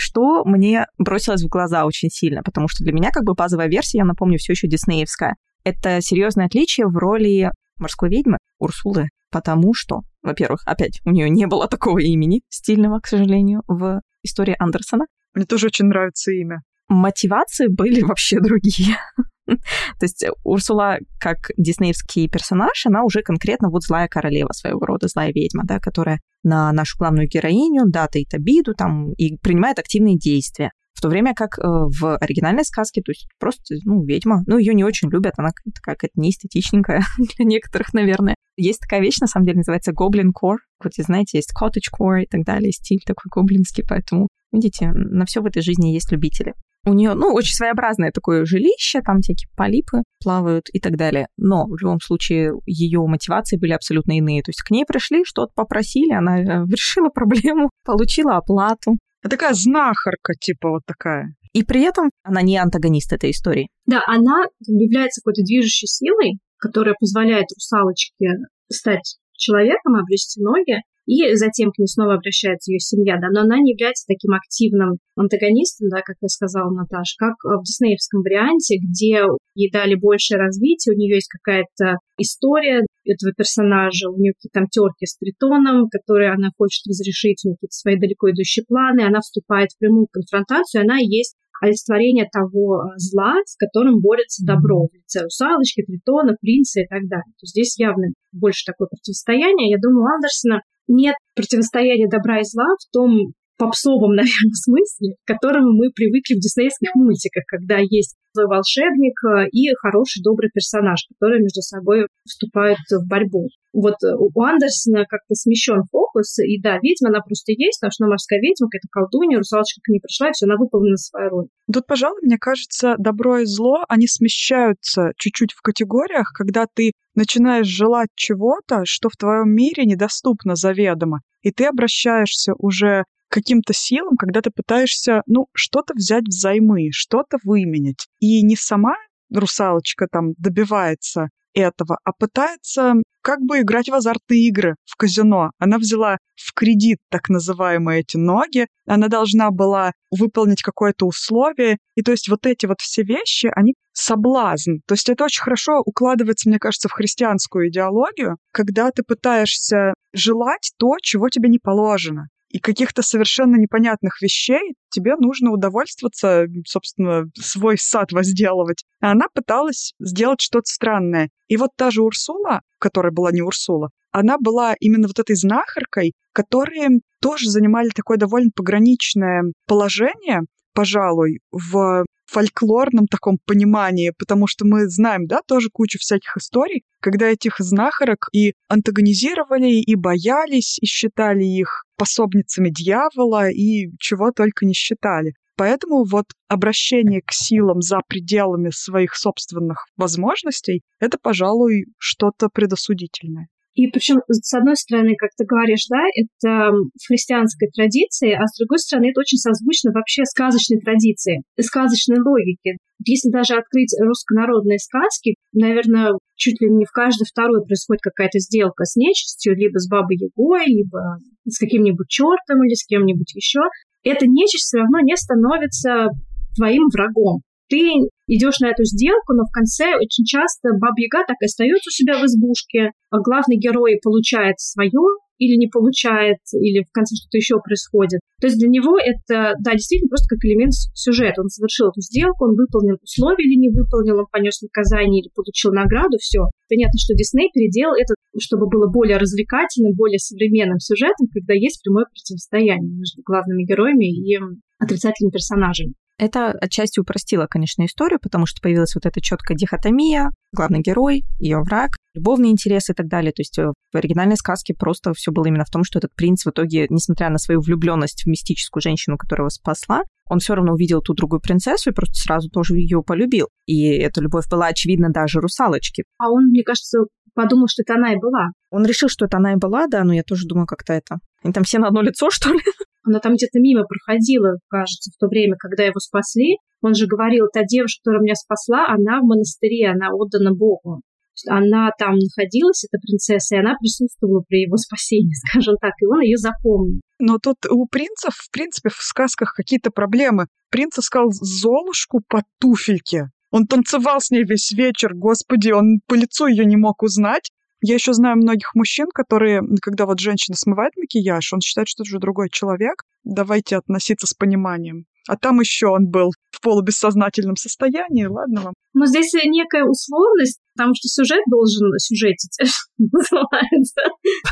[0.00, 3.98] что мне бросилось в глаза очень сильно, потому что для меня как бы базовая версия,
[3.98, 5.36] я напомню, все еще диснеевская.
[5.64, 11.46] Это серьезное отличие в роли морской ведьмы Урсулы, потому что, во-первых, опять, у нее не
[11.46, 15.06] было такого имени стильного, к сожалению, в истории Андерсона.
[15.34, 16.62] Мне тоже очень нравится имя.
[16.88, 18.96] Мотивации были вообще другие.
[19.46, 25.32] То есть Урсула, как диснеевский персонаж, она уже конкретно вот злая королева своего рода, злая
[25.32, 30.72] ведьма, да, которая на нашу главную героиню да, таит обиду там, и принимает активные действия.
[31.00, 34.74] В то время как э, в оригинальной сказке, то есть просто, ну, ведьма, ну, ее
[34.74, 37.02] не очень любят, она такая какая-то неэстетичненькая
[37.36, 38.34] для некоторых, наверное.
[38.58, 40.58] Есть такая вещь, на самом деле, называется Goblin Core.
[40.84, 45.40] Вот, знаете, есть Cottage Core и так далее, стиль такой гоблинский, поэтому, видите, на все
[45.40, 46.52] в этой жизни есть любители.
[46.86, 51.28] У нее, ну, очень своеобразное такое жилище, там всякие полипы плавают и так далее.
[51.38, 54.42] Но в любом случае ее мотивации были абсолютно иные.
[54.42, 58.98] То есть к ней пришли, что-то попросили, она э, решила проблему, получила оплату.
[59.22, 61.34] А такая знахарка, типа вот такая.
[61.52, 63.68] И при этом она не антагонист этой истории.
[63.86, 68.28] Да, она является какой-то движущей силой, которая позволяет русалочке
[68.70, 73.58] стать человеком, обрести ноги, и затем к ней снова обращается ее семья, да, но она
[73.58, 79.24] не является таким активным антагонистом, да, как я сказала Наташа, как в диснеевском варианте, где
[79.56, 84.68] ей дали большее развитие, у нее есть какая-то история этого персонажа, у нее какие-то там
[84.68, 89.20] терки с Тритоном, которые она хочет разрешить, у нее какие-то свои далеко идущие планы, она
[89.20, 94.94] вступает в прямую конфронтацию, она есть олицетворение того э, зла, с которым борется добро в
[94.94, 97.32] лице русалочки, тритона, принца и так далее.
[97.36, 99.70] То есть здесь явно больше такое противостояние.
[99.70, 105.28] Я думаю, у Андерсона нет противостояния добра и зла в том попсовом, наверное, смысле, к
[105.28, 111.04] которому мы привыкли в диснеевских мультиках, когда есть злой волшебник э, и хороший, добрый персонаж,
[111.12, 113.48] которые между собой вступают в борьбу.
[113.72, 118.04] Вот э, у Андерсона как-то смещен фокус, и да, ведьма, она просто есть, потому что
[118.04, 121.46] она морская ведьма, какая-то колдунья, русалочка к ней пришла, и все, она выполнила свою роль.
[121.72, 127.66] Тут, пожалуй, мне кажется, добро и зло, они смещаются чуть-чуть в категориях, когда ты начинаешь
[127.66, 134.42] желать чего-то, что в твоем мире недоступно заведомо, и ты обращаешься уже каким-то силам, когда
[134.42, 138.08] ты пытаешься, ну, что-то взять взаймы, что-то выменять.
[138.18, 138.96] И не сама
[139.32, 145.50] русалочка там добивается этого, а пытается как бы играть в азартные игры в казино.
[145.58, 152.02] Она взяла в кредит так называемые эти ноги, она должна была выполнить какое-то условие, и
[152.02, 154.76] то есть вот эти вот все вещи, они соблазн.
[154.86, 160.72] То есть это очень хорошо укладывается, мне кажется, в христианскую идеологию, когда ты пытаешься желать
[160.78, 167.78] то, чего тебе не положено и каких-то совершенно непонятных вещей тебе нужно удовольствоваться, собственно, свой
[167.78, 168.84] сад возделывать.
[169.00, 171.30] А она пыталась сделать что-то странное.
[171.48, 176.12] И вот та же Урсула, которая была не Урсула, она была именно вот этой знахаркой,
[176.32, 180.40] которые тоже занимали такое довольно пограничное положение,
[180.74, 187.26] пожалуй, в фольклорном таком понимании, потому что мы знаем, да, тоже кучу всяких историй, когда
[187.26, 194.74] этих знахарок и антагонизировали, и боялись, и считали их пособницами дьявола, и чего только не
[194.74, 195.34] считали.
[195.56, 203.48] Поэтому вот обращение к силам за пределами своих собственных возможностей— это, пожалуй, что-то предосудительное.
[203.74, 208.58] И причем, с одной стороны, как ты говоришь, да, это в христианской традиции, а с
[208.58, 212.76] другой стороны, это очень созвучно вообще сказочной традиции, сказочной логике.
[213.06, 218.84] Если даже открыть руссконародные сказки, наверное, чуть ли не в каждой второй происходит какая-то сделка
[218.84, 223.60] с нечистью, либо с бабой Ягой, либо с каким-нибудь чертом или с кем-нибудь еще.
[224.02, 226.08] Эта нечисть все равно не становится
[226.56, 231.46] твоим врагом ты идешь на эту сделку, но в конце очень часто Баба-Яга так и
[231.46, 235.00] остается у себя в избушке, а главный герой получает свое
[235.40, 238.20] или не получает, или в конце что-то еще происходит.
[238.42, 241.40] То есть для него это, да, действительно просто как элемент сюжета.
[241.40, 245.72] Он совершил эту сделку, он выполнил условия или не выполнил, он понес наказание или получил
[245.72, 246.44] награду, все.
[246.68, 252.04] Понятно, что Дисней переделал это, чтобы было более развлекательным, более современным сюжетом, когда есть прямое
[252.04, 254.36] противостояние между главными героями и
[254.78, 255.94] отрицательными персонажами.
[256.20, 261.62] Это отчасти упростило, конечно, историю, потому что появилась вот эта четкая дихотомия, главный герой, ее
[261.62, 263.32] враг, любовный интерес и так далее.
[263.32, 266.44] То есть э, в оригинальной сказке просто все было именно в том, что этот принц
[266.44, 270.74] в итоге, несмотря на свою влюбленность в мистическую женщину, которая его спасла, он все равно
[270.74, 273.48] увидел ту другую принцессу и просто сразу тоже ее полюбил.
[273.64, 276.02] И эта любовь была очевидна даже русалочке.
[276.18, 276.98] А он, мне кажется,
[277.32, 278.48] подумал, что это она и была.
[278.70, 281.16] Он решил, что это она и была, да, но я тоже думаю, как-то это...
[281.42, 282.60] Они там все на одно лицо, что ли?
[283.02, 286.58] Она там где-то мимо проходила, кажется, в то время, когда его спасли.
[286.82, 291.02] Он же говорил, та девушка, которая меня спасла, она в монастыре, она отдана Богу.
[291.48, 296.20] Она там находилась, эта принцесса, и она присутствовала при его спасении, скажем так, и он
[296.20, 297.00] ее запомнил.
[297.18, 300.46] Но тут у принцев, в принципе, в сказках какие-то проблемы.
[300.70, 303.30] Принц искал Золушку под туфельки.
[303.50, 307.50] Он танцевал с ней весь вечер, господи, он по лицу ее не мог узнать.
[307.82, 312.10] Я еще знаю многих мужчин, которые, когда вот женщина смывает макияж, он считает, что это
[312.10, 313.04] уже другой человек.
[313.24, 315.06] Давайте относиться с пониманием.
[315.28, 318.74] А там еще он был в полубессознательном состоянии, ладно вам.
[318.94, 322.58] Но здесь некая условность, потому что сюжет должен сюжетить,
[322.98, 324.02] называется.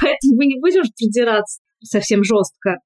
[0.01, 2.77] Поэтому мы не будем придираться совсем жестко.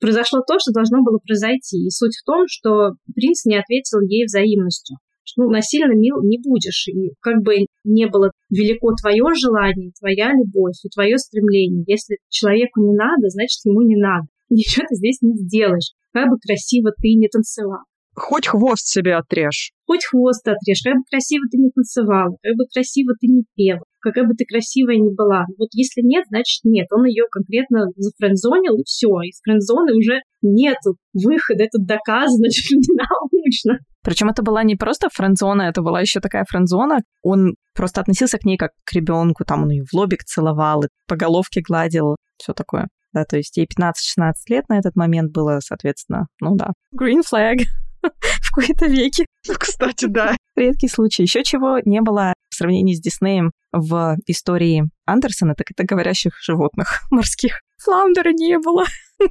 [0.00, 1.86] Произошло то, что должно было произойти.
[1.86, 4.96] И суть в том, что принц не ответил ей взаимностью
[5.36, 6.88] ну, насильно мил не будешь.
[6.88, 11.84] И как бы не было велико твое желание, твоя любовь и твое стремление.
[11.86, 14.26] Если человеку не надо, значит, ему не надо.
[14.50, 15.92] Ничего ты здесь не сделаешь.
[16.12, 17.84] Как бы красиво ты не танцевал.
[18.18, 19.70] Хоть хвост себе отрежь.
[19.86, 20.82] Хоть хвост отрежь.
[20.82, 24.44] Как бы красиво ты не танцевала, как бы красиво ты не пела, какая бы ты
[24.44, 25.46] красивая ни была.
[25.56, 26.88] Вот если нет, значит нет.
[26.90, 29.08] Он ее конкретно зафрендзонил, и все.
[29.22, 31.62] Из френдзоны уже нету выхода.
[31.62, 33.78] Это доказано чуть ли не научно.
[34.02, 37.00] Причем это была не просто френдзона, это была еще такая френдзона.
[37.22, 40.88] Он просто относился к ней как к ребенку, там он ее в лобик целовал, и
[41.06, 42.88] по головке гладил, все такое.
[43.12, 47.62] Да, то есть ей 15-16 лет на этот момент было, соответственно, ну да, green flag
[48.02, 49.26] в какой-то веке.
[49.46, 50.36] Ну, кстати, да.
[50.56, 51.22] Редкий случай.
[51.22, 57.02] Еще чего не было в сравнении с Диснеем в истории Андерсона, так это говорящих животных
[57.10, 57.60] морских.
[57.82, 58.84] Флаундера не было.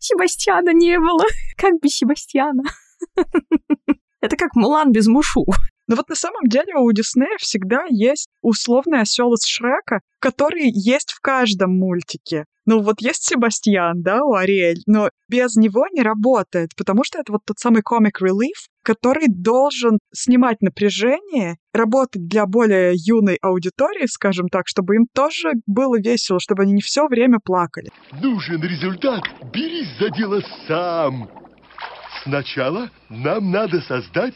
[0.00, 1.24] Себастьяна не было.
[1.56, 2.62] Как без Себастьяна?
[4.24, 5.44] Это как Мулан без Мушу.
[5.86, 11.12] Но вот на самом деле у Диснея всегда есть условный осел из Шрека, который есть
[11.12, 12.46] в каждом мультике.
[12.64, 17.32] Ну вот есть Себастьян, да, у Ариэль, но без него не работает, потому что это
[17.32, 24.48] вот тот самый comic relief, который должен снимать напряжение, работать для более юной аудитории, скажем
[24.48, 27.90] так, чтобы им тоже было весело, чтобы они не все время плакали.
[28.22, 29.20] Нужен результат,
[29.52, 31.28] берись за дело сам.
[32.24, 34.34] Сначала нам надо создать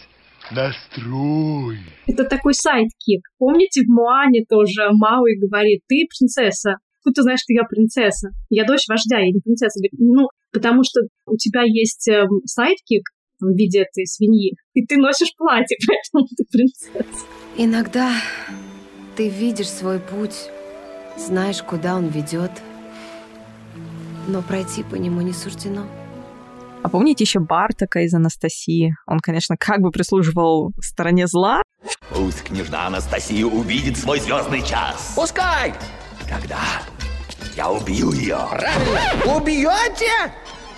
[0.51, 1.79] настрой.
[2.07, 3.27] Это такой sidekick.
[3.38, 6.77] Помните, в Муане тоже Мауи говорит, ты принцесса.
[6.98, 8.31] Откуда ты знаешь, что я принцесса?
[8.51, 9.79] Я дочь вождя, я не принцесса.
[9.79, 13.09] Говорит, ну, потому что у тебя есть эм, sidekick
[13.40, 17.27] в виде этой свиньи, и ты носишь платье, поэтому ты принцесса.
[17.57, 18.12] Иногда
[19.16, 20.51] ты видишь свой путь,
[21.16, 22.51] знаешь, куда он ведет,
[24.27, 25.87] но пройти по нему не суждено.
[26.83, 28.95] А помните еще Бартака из Анастасии?
[29.07, 31.62] Он, конечно, как бы прислуживал стороне зла.
[32.11, 35.12] Пусть княжна Анастасия увидит свой звездный час.
[35.17, 35.75] Пускай!
[36.29, 36.59] Когда
[37.57, 38.38] я убью ее.
[38.51, 39.37] Правильно!
[39.37, 40.33] Убьете?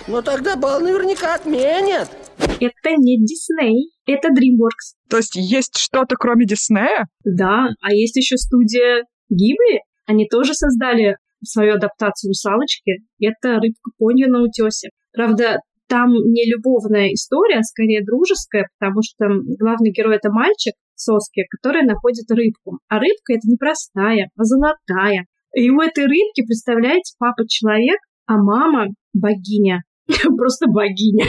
[0.07, 2.09] Ну тогда бал наверняка отменят.
[2.39, 4.97] Это не Дисней, это DreamWorks.
[5.09, 7.07] То есть есть что-то кроме Диснея?
[7.23, 9.81] Да, а есть еще студия Гибли.
[10.07, 13.03] Они тоже создали свою адаптацию русалочки.
[13.19, 14.89] Это рыбка Понья на утесе.
[15.13, 15.59] Правда,
[15.91, 19.27] там не любовная история, а скорее дружеская, потому что
[19.59, 22.79] главный герой— это мальчик, соски, который находит рыбку.
[22.87, 25.25] А рыбка— это не простая, а золотая.
[25.53, 29.83] И у этой рыбки, представляете, папа человек, а мама богиня.
[30.37, 31.25] Просто богиня.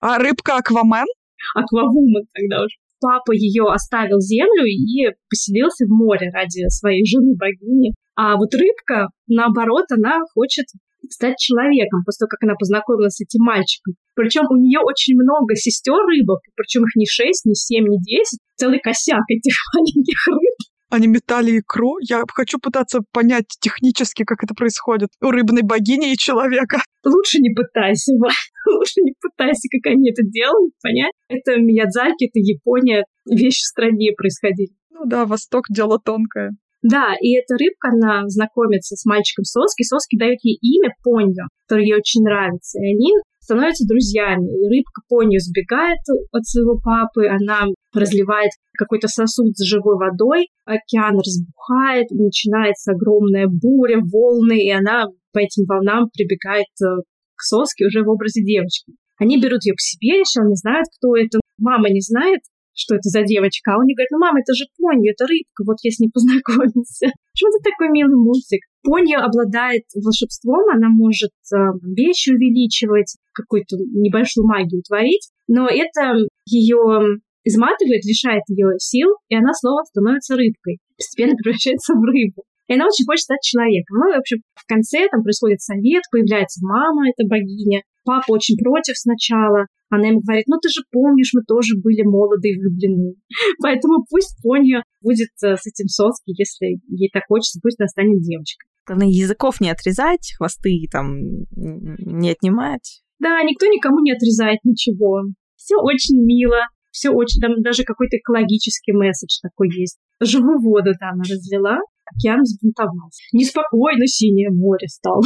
[0.00, 1.06] А рыбка Аквамен?
[1.54, 2.74] Аквавумен тогда уже.
[3.00, 7.94] Папа ее оставил землю и поселился в море ради своей жены богини.
[8.16, 10.66] А вот рыбка, наоборот, она хочет
[11.10, 13.94] стать человеком после того, как она познакомилась с этим мальчиком.
[14.14, 18.40] Причем у нее очень много сестер рыбок, причем их не шесть, не семь, не десять,
[18.56, 20.58] целый косяк этих маленьких рыб.
[20.90, 21.96] Они метали икру.
[22.00, 26.78] Я хочу пытаться понять технически, как это происходит у рыбной богини и человека.
[27.04, 28.12] Лучше не пытайся,
[28.70, 31.12] Лучше не пытайся, как они это делают, понять.
[31.28, 33.04] Это Миядзаки, это Япония.
[33.28, 34.70] Вещи в стране происходили.
[34.90, 36.52] Ну да, Восток— дело тонкое.
[36.84, 39.82] Да, и эта рыбка, она знакомится с мальчиком Соски.
[39.82, 42.78] Соски дает ей имя Поньо, которое ей очень нравится.
[42.78, 44.44] И они становятся друзьями.
[44.44, 51.16] И рыбка Поньо сбегает от своего папы, она разливает какой-то сосуд с живой водой, океан
[51.16, 57.00] разбухает, начинается огромная буря, волны, и она по этим волнам прибегает э,
[57.34, 58.92] к Соске уже в образе девочки.
[59.18, 61.40] Они берут ее к себе, еще не знают, кто это.
[61.56, 62.40] Мама не знает,
[62.74, 63.72] что это за девочка.
[63.72, 66.10] А он мне говорит, ну, мама, это же Понья, это рыбка, вот я с ней
[66.14, 67.08] познакомился.
[67.32, 68.62] Почему это такой милый мультик?
[68.82, 77.18] Понья обладает волшебством, она может э, вещи увеличивать, какую-то небольшую магию творить, но это ее
[77.44, 82.44] изматывает, лишает ее сил, и она снова становится рыбкой, постепенно превращается в рыбу.
[82.66, 83.98] И она очень хочет стать человеком.
[83.98, 87.82] Ну, в общем, в конце там происходит совет, появляется мама, это богиня.
[88.04, 89.66] Папа очень против сначала.
[89.90, 93.14] Она ему говорит, ну ты же помнишь, мы тоже были молоды и влюблены.
[93.62, 98.22] Поэтому пусть Понья будет э, с этим соски, если ей так хочется, пусть она станет
[98.22, 98.68] девочкой.
[98.86, 103.02] Главное, языков не отрезать, хвосты там не отнимать.
[103.18, 105.22] Да, никто никому не отрезает ничего.
[105.56, 109.98] Все очень мило, все очень, там даже какой-то экологический месседж такой есть.
[110.20, 113.22] Живую воду-то она разлила, океан взбунтовался.
[113.32, 115.22] Неспокойно синее море стало.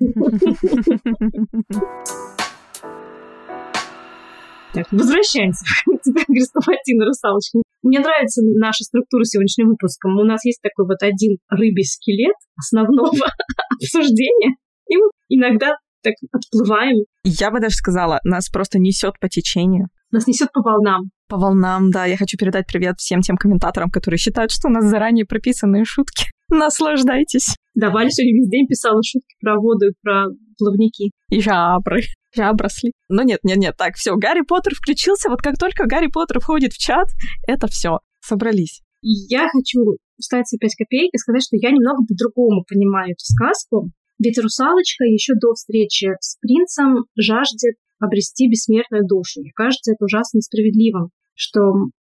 [4.72, 7.58] Так, возвращаемся к тебе, Хрестоматина Русалочка.
[7.82, 10.08] Мне нравится наша структура сегодняшнего выпуска.
[10.08, 13.10] У нас есть такой вот один рыбий скелет основного
[13.74, 14.56] обсуждения,
[14.88, 17.04] и мы иногда так отплываем.
[17.24, 19.88] Я бы даже сказала, нас просто несет по течению.
[20.10, 21.10] Нас несет по волнам.
[21.28, 22.06] По волнам, да.
[22.06, 26.30] Я хочу передать привет всем тем комментаторам, которые считают, что у нас заранее прописанные шутки.
[26.48, 27.54] Наслаждайтесь.
[27.74, 30.26] Да, Валя сегодня весь день писала шутки про воду и про
[30.58, 31.10] плавники.
[31.32, 32.02] Жабры.
[32.34, 32.92] Жабросли.
[33.08, 35.30] Но нет, нет, нет, так, все, Гарри Поттер включился.
[35.30, 37.08] Вот как только Гарри Поттер входит в чат,
[37.46, 38.82] это все, собрались.
[39.00, 43.90] Я хочу встать себе 5 копеек и сказать, что я немного по-другому понимаю эту сказку.
[44.18, 49.40] Ведь русалочка еще до встречи с принцем жаждет обрести бессмертную душу.
[49.40, 51.60] Мне кажется, это ужасно несправедливым, что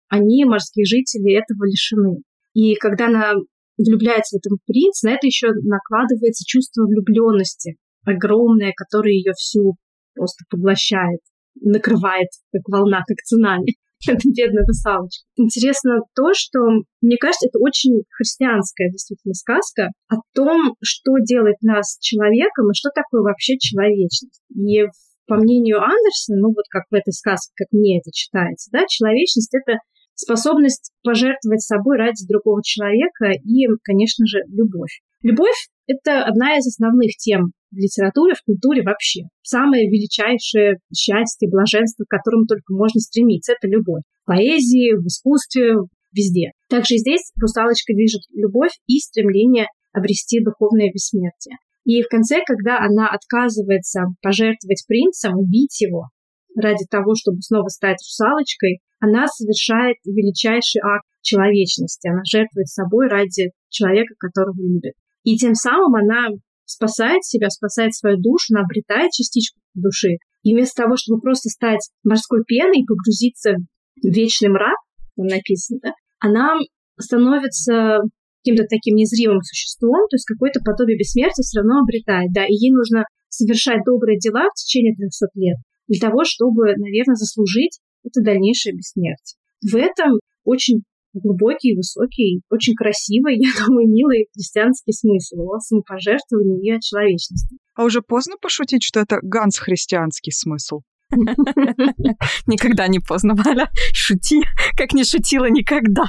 [0.09, 2.23] они, морские жители, этого лишены.
[2.53, 3.33] И когда она
[3.77, 9.75] влюбляется в этого принца, на это еще накладывается чувство влюбленности огромное, которое ее всю
[10.13, 11.19] просто поглощает,
[11.59, 13.75] накрывает, как волна, как цунами.
[14.07, 15.23] Это бедная русалочка.
[15.35, 16.59] Интересно то, что,
[17.01, 22.89] мне кажется, это очень христианская действительно сказка о том, что делает нас человеком и что
[22.89, 24.41] такое вообще человечность.
[24.49, 24.85] И
[25.27, 29.53] по мнению Андерсона, ну вот как в этой сказке, как мне это читается, да, человечность—
[29.53, 29.77] это
[30.15, 35.01] способность пожертвовать собой ради другого человека и, конечно же, любовь.
[35.21, 39.23] Любовь— это одна из основных тем в литературе, в культуре вообще.
[39.41, 44.03] Самое величайшее счастье, блаженство, к которому только можно стремиться, это любовь.
[44.23, 45.75] В поэзии, в искусстве,
[46.13, 46.51] везде.
[46.69, 51.57] Также здесь русалочка движет любовь и стремление обрести духовное бессмертие.
[51.83, 56.09] И в конце, когда она отказывается пожертвовать принцем, убить его
[56.55, 62.07] ради того, чтобы снова стать русалочкой, она совершает величайший акт человечности.
[62.07, 64.93] Она жертвует собой ради человека, которого любит.
[65.23, 66.27] И тем самым она
[66.71, 70.17] спасает себя, спасает свою душу, она обретает частичку души.
[70.43, 73.55] И вместо того, чтобы просто стать морской пеной и погрузиться
[74.01, 74.77] в вечный мрак,
[75.15, 76.57] там написано, да, она
[76.99, 78.01] становится
[78.43, 82.71] каким-то таким незримым существом, то есть какое-то подобие бессмертия все равно обретает, да, и ей
[82.71, 85.57] нужно совершать добрые дела в течение 300 лет
[85.87, 89.37] для того, чтобы, наверное, заслужить это дальнейшее бессмертие.
[89.61, 96.71] В этом очень глубокий, высокий, очень красивый, я думаю, милый христианский смысл о самопожертвовании и
[96.75, 97.57] о человечности.
[97.75, 100.81] А уже поздно пошутить, что это ганс христианский смысл?
[102.47, 103.69] Никогда не поздно, Валя.
[103.93, 104.41] Шути,
[104.77, 106.05] как не шутила никогда.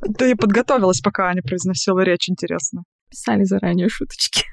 [0.00, 2.84] Да я подготовилась, пока Аня произносила речь, интересно.
[3.10, 4.44] Писали заранее шуточки.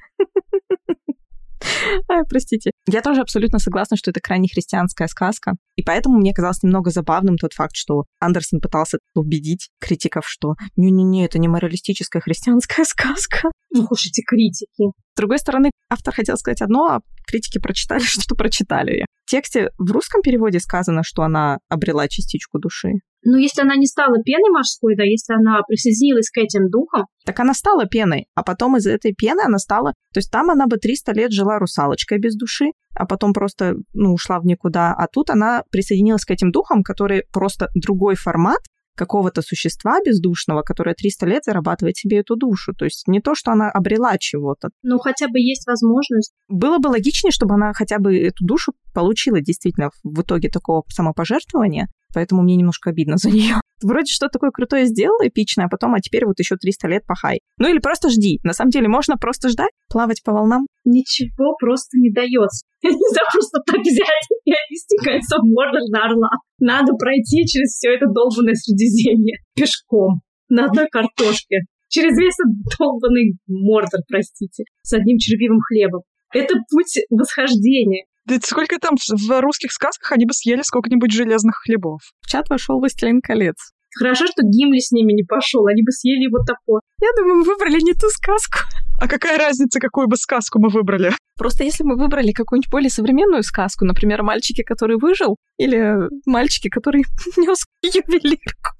[2.09, 2.71] Ай, простите.
[2.87, 5.53] Я тоже абсолютно согласна, что это крайне христианская сказка.
[5.75, 11.25] И поэтому мне казалось немного забавным тот факт, что Андерсон пытался убедить критиков, что не-не-не,
[11.25, 13.51] это не моралистическая христианская сказка.
[13.71, 14.91] Ну уж эти критики.
[15.13, 19.05] С другой стороны, автор хотел сказать одно, а критики прочитали, что прочитали.
[19.25, 22.93] В тексте в русском переводе сказано, что она обрела частичку души.
[23.29, 27.07] Ну, если она не стала пеной морской, да, если она присоединилась к этим духам.
[27.25, 29.91] Так она стала пеной, а потом из этой пены она стала...
[30.13, 34.13] То есть там она бы 300 лет жила русалочкой без души, а потом просто, ну,
[34.13, 34.93] ушла в никуда.
[34.93, 38.61] А тут она присоединилась к этим духам, которые просто другой формат,
[38.95, 42.73] какого-то существа бездушного, которое 300 лет зарабатывает себе эту душу.
[42.73, 44.69] То есть не то, что она обрела чего-то.
[44.83, 46.33] Ну, хотя бы есть возможность.
[46.47, 51.87] Было бы логичнее, чтобы она хотя бы эту душу получила действительно в итоге такого самопожертвования,
[52.17, 53.61] поэтому мне немножко обидно за нее.
[53.83, 57.41] Вроде что такое крутое сделала, эпичное, а потом, а теперь вот еще 300 лет пахай.
[57.59, 58.39] Ну или просто жди.
[58.41, 60.65] На самом деле можно просто ждать, плавать по волнам.
[60.83, 62.65] Ничего просто не дается.
[62.83, 66.29] Нельзя просто так взять и отвести кольцо в Мордор на Орла.
[66.57, 71.69] Надо пройти через все это долбанное Средиземье пешком на одной картошке.
[71.87, 76.01] Через весь этот долбанный Мордор, простите, с одним червивым хлебом.
[76.33, 78.05] Это путь восхождения.
[78.27, 82.01] Да сколько там в русских сказках они бы съели сколько-нибудь железных хлебов.
[82.21, 83.55] В чат вошел «Властелин колец».
[83.97, 86.81] Хорошо, что Гимли с ними не пошел, они бы съели его топор.
[87.01, 88.59] Я думаю, мы выбрали не ту сказку.
[88.99, 91.13] А какая разница, какую бы сказку мы выбрали?
[91.37, 97.05] Просто если мы выбрали какую-нибудь более современную сказку, например, «Мальчики, который выжил», или «Мальчики, который
[97.37, 98.71] нес ювелирку»,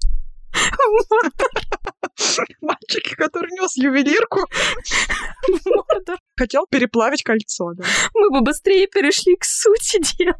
[2.60, 4.40] Мальчики, который нес ювелирку.
[6.36, 7.84] Хотел переплавить кольцо, да.
[8.14, 10.36] Мы бы быстрее перешли к сути дела.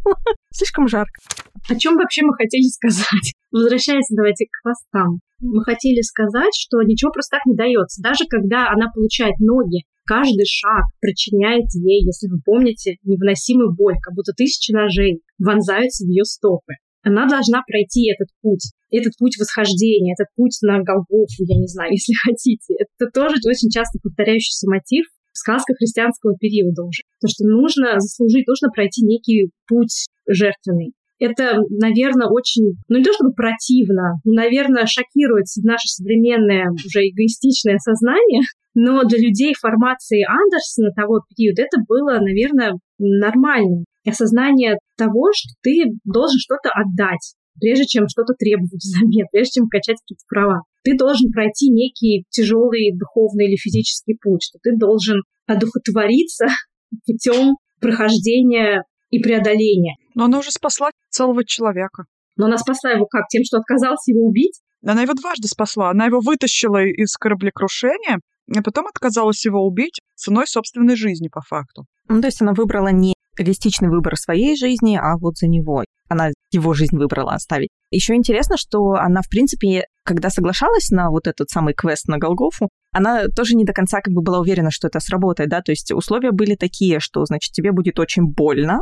[0.53, 1.21] Слишком жарко.
[1.69, 3.35] О чем вообще мы хотели сказать?
[3.51, 5.21] Возвращаясь, давайте к хвостам.
[5.41, 8.03] Мы хотели сказать, что ничего просто так не дается.
[8.03, 14.15] Даже когда она получает ноги, каждый шаг причиняет ей, если вы помните, невыносимую боль, как
[14.15, 16.75] будто тысячи ножей вонзаются в ее стопы.
[17.03, 21.93] Она должна пройти этот путь, этот путь восхождения, этот путь на Голгофу, я не знаю,
[21.97, 22.75] если хотите.
[22.79, 27.03] Это тоже очень часто повторяющийся мотив в сказках христианского периода уже.
[27.21, 30.93] То, что нужно заслужить, нужно пройти некий путь жертвенный.
[31.21, 37.79] Это, наверное, очень, ну не то чтобы противно, но, наверное, шокирует наше современное уже эгоистичное
[37.79, 38.43] сознание,
[38.75, 43.85] но для людей формации Андерсона того периода это было, наверное, нормально.
[44.07, 49.99] Осознание того, что ты должен что-то отдать, прежде чем что-то требовать взамен, прежде чем качать
[50.01, 50.63] какие-то права.
[50.85, 56.47] Ты должен пройти некий тяжелый духовный или физический путь, что ты должен одухотвориться
[57.07, 59.97] путем прохождения и преодоления.
[60.15, 62.05] Но она уже спасла целого человека.
[62.37, 63.27] Но она спасла его как?
[63.29, 64.61] Тем, что отказалась его убить?
[64.85, 65.91] Она его дважды спасла.
[65.91, 68.21] Она его вытащила из кораблекрушения,
[68.55, 71.85] а потом отказалась его убить ценой собственной жизни, по факту.
[72.09, 75.85] Ну, то есть она выбрала не эгоистичный выбор своей жизни, а вот за него.
[76.09, 77.69] Она его жизнь выбрала оставить.
[77.91, 82.69] Еще интересно, что она, в принципе, когда соглашалась на вот этот самый квест на Голгофу,
[82.93, 85.93] она тоже не до конца как бы была уверена, что это сработает, да, то есть
[85.93, 88.81] условия были такие, что, значит, тебе будет очень больно,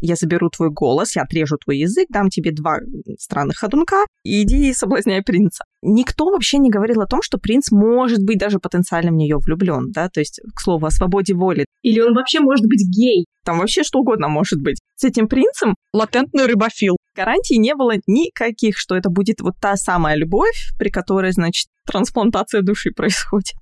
[0.00, 2.78] я заберу твой голос, я отрежу твой язык, дам тебе два
[3.18, 5.64] странных ходунка, и иди и соблазняй принца.
[5.82, 9.90] Никто вообще не говорил о том, что принц может быть даже потенциально в нее влюблен,
[9.92, 11.66] да, то есть, к слову, о свободе воли.
[11.82, 13.26] Или он вообще может быть гей.
[13.44, 14.78] Там вообще что угодно может быть.
[14.96, 16.96] С этим принцем латентный рыбофил.
[17.16, 22.62] Гарантий не было никаких, что это будет вот та самая любовь, при которой, значит, трансплантация
[22.62, 23.56] души происходит.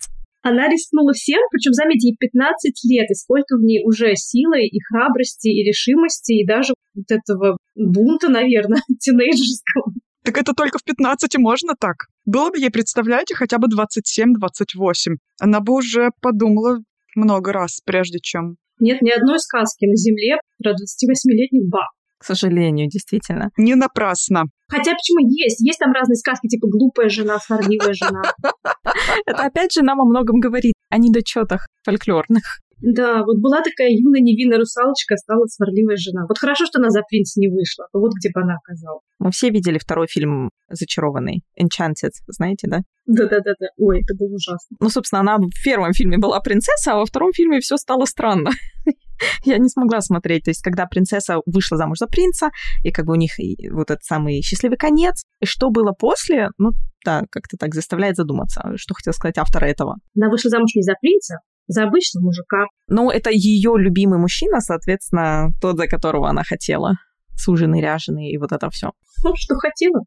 [0.46, 4.78] Она рискнула всем, причем, заметьте, ей 15 лет, и сколько в ней уже силы и
[4.78, 9.92] храбрости, и решимости, и даже вот этого бунта, наверное, тинейджерского.
[10.22, 12.06] Так это только в 15 можно так.
[12.26, 15.16] Было бы ей, представляете, хотя бы 27-28.
[15.40, 16.78] Она бы уже подумала
[17.16, 18.56] много раз, прежде чем...
[18.78, 21.90] Нет ни одной сказки на Земле про 28-летних баб.
[22.18, 23.50] К сожалению, действительно.
[23.56, 24.44] Не напрасно.
[24.68, 25.60] Хотя почему есть?
[25.60, 28.22] Есть там разные сказки, типа «Глупая жена», «Сварливая жена».
[29.26, 32.42] Это опять же нам о многом говорит, о недочетах фольклорных.
[32.82, 36.26] Да, вот была такая юная невинная русалочка, стала сварливая жена.
[36.28, 39.00] Вот хорошо, что она за принца не вышла, а вот где бы она оказалась.
[39.18, 42.80] Мы все видели второй фильм «Зачарованный», «Enchanted», знаете, да?
[43.06, 43.68] Да-да-да.
[43.78, 44.76] Ой, это было ужасно.
[44.78, 48.50] Ну, собственно, она в первом фильме была принцесса, а во втором фильме все стало странно.
[49.44, 50.44] Я не смогла смотреть.
[50.44, 52.50] То есть, когда принцесса вышла замуж за принца,
[52.82, 53.32] и как бы у них
[53.70, 56.70] вот этот самый счастливый конец, и что было после, ну,
[57.04, 59.96] да, как-то так заставляет задуматься, что хотел сказать автор этого.
[60.16, 61.36] Она вышла замуж не за принца,
[61.66, 62.66] за обычного мужика.
[62.88, 66.94] Ну, это ее любимый мужчина, соответственно, тот, за которого она хотела.
[67.36, 68.92] Суженый, ряженый и вот это все.
[69.22, 70.00] Ну, что хотела,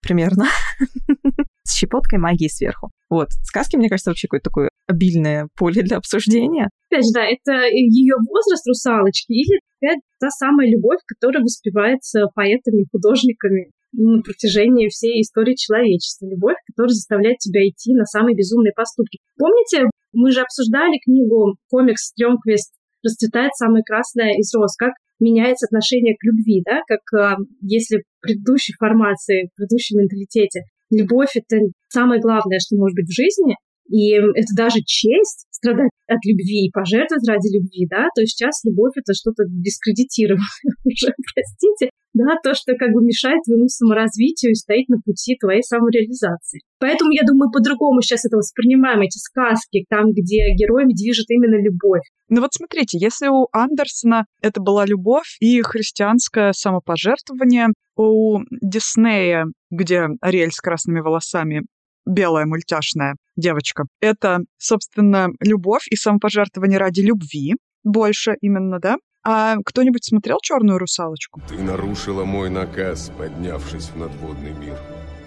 [0.00, 0.46] Примерно.
[1.64, 2.90] С щепоткой магии сверху.
[3.08, 3.28] Вот.
[3.42, 6.68] Сказки, мне кажется, вообще какое-то такое обильное поле для обсуждения.
[6.90, 12.86] Опять же, да, это ее возраст русалочки или опять та самая любовь, которая воспевается поэтами,
[12.90, 16.26] художниками на протяжении всей истории человечества.
[16.26, 19.18] Любовь, которая заставляет тебя идти на самые безумные поступки.
[19.38, 22.72] Помните, мы же обсуждали книгу комикс «Стрёмквест.
[23.02, 28.20] Расцветает самое красное из роз», как меняется отношение к любви, да, как э, если в
[28.20, 31.58] предыдущей формации, в предыдущем менталитете любовь— это
[31.88, 33.56] самое главное, что может быть в жизни,
[33.88, 38.92] и это даже честь страдать от любви и пожертвовать ради любви, да, то сейчас любовь—
[38.96, 44.88] это что-то дискредитированное уже, простите, да, то, что как бы мешает твоему саморазвитию и стоит
[44.88, 46.60] на пути твоей самореализации.
[46.78, 52.04] Поэтому, я думаю, по-другому сейчас это воспринимаем, эти сказки, там, где героями движет именно любовь.
[52.28, 60.08] Ну вот смотрите, если у Андерсона это была любовь и христианское самопожертвование, у Диснея, где
[60.20, 61.62] Ариэль с красными волосами
[62.06, 63.84] белая мультяшная девочка.
[64.00, 68.96] Это, собственно, любовь и самопожертвование ради любви больше именно, да?
[69.24, 71.40] А кто-нибудь смотрел «Черную русалочку»?
[71.48, 74.78] Ты нарушила мой наказ, поднявшись в надводный мир.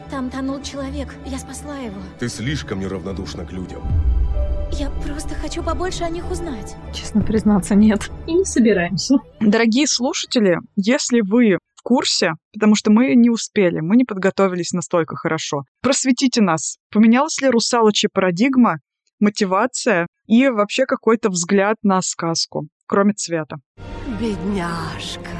[0.09, 2.01] Там тонул человек, я спасла его.
[2.17, 3.83] Ты слишком неравнодушна к людям.
[4.71, 6.75] Я просто хочу побольше о них узнать.
[6.93, 8.09] Честно признаться, нет.
[8.27, 9.15] И не собираемся.
[9.39, 11.57] Дорогие слушатели, если вы
[11.89, 15.63] курсе, потому что мы не успели, мы не подготовились настолько хорошо.
[15.81, 18.77] Просветите нас, поменялась ли русалочья парадигма,
[19.19, 23.55] мотивация и вообще какой-то взгляд на сказку, кроме цвета?
[24.19, 25.35] Бедняжка,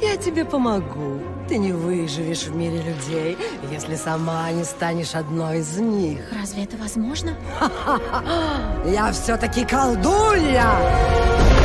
[0.00, 1.22] я тебе помогу.
[1.48, 3.36] Ты не выживешь в мире людей,
[3.70, 6.18] если сама не станешь одной из них.
[6.32, 7.36] Разве это возможно?
[8.86, 11.61] Я все-таки колдунья!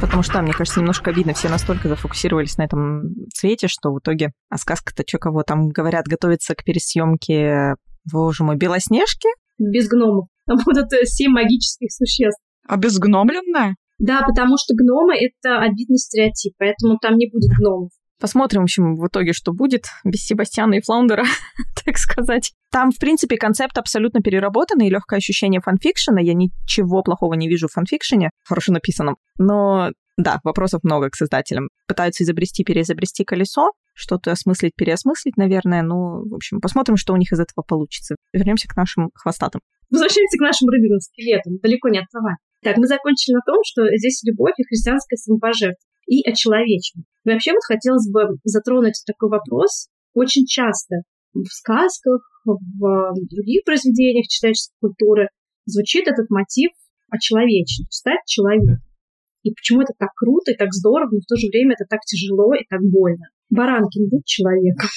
[0.00, 4.32] Потому что, мне кажется, немножко видно, все настолько зафокусировались на этом цвете, что в итоге...
[4.48, 7.74] А сказка-то что, кого там говорят, готовится к пересъемке,
[8.10, 9.28] боже мой, Белоснежки?
[9.58, 10.28] Без гномов.
[10.46, 12.40] Там будут семь магических существ.
[12.66, 13.76] Обезгномленная?
[13.98, 17.90] Да, потому что гномы— это обидный стереотип, поэтому там не будет гномов.
[18.20, 21.24] Посмотрим, в общем, в итоге, что будет без Себастьяна и Флаундера,
[21.84, 22.52] так сказать.
[22.70, 26.20] Там, в принципе, концепт абсолютно переработанный, и легкое ощущение фанфикшена.
[26.20, 29.16] Я ничего плохого не вижу в фанфикшене, хорошо написанном.
[29.38, 31.70] Но да, вопросов много к создателям.
[31.88, 35.82] Пытаются изобрести, переизобрести колесо, что-то осмыслить, переосмыслить, наверное.
[35.82, 38.16] Ну, в общем, посмотрим, что у них из этого получится.
[38.34, 39.62] Вернемся к нашим хвостатым.
[39.90, 42.36] Возвращаемся к нашим рыбьим скелетам, далеко не отставать.
[42.62, 47.06] Так, мы закончили на том, что здесь любовь и христианское самопожертвование и очеловечивание.
[47.24, 49.86] Вообще вот хотелось бы затронуть такой вопрос.
[50.12, 51.02] Очень часто
[51.32, 55.28] в сказках, в других произведениях человеческой культуры
[55.66, 56.70] звучит этот мотив
[57.10, 58.82] очеловечен, стать человеком.
[59.44, 62.00] И почему это так круто и так здорово, но в то же время это так
[62.00, 63.26] тяжело и так больно.
[63.50, 64.88] Баранкин, будь человеком.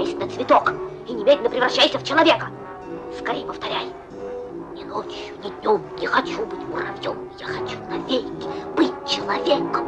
[0.00, 0.72] Есть на цветок
[1.06, 2.48] и немедленно превращайся в человека.
[3.18, 3.86] Скорее повторяй.
[4.74, 7.30] Ни ночью, ни днем не хочу быть муравьем.
[7.38, 8.24] Я хочу навеки
[8.74, 9.86] быть человеком.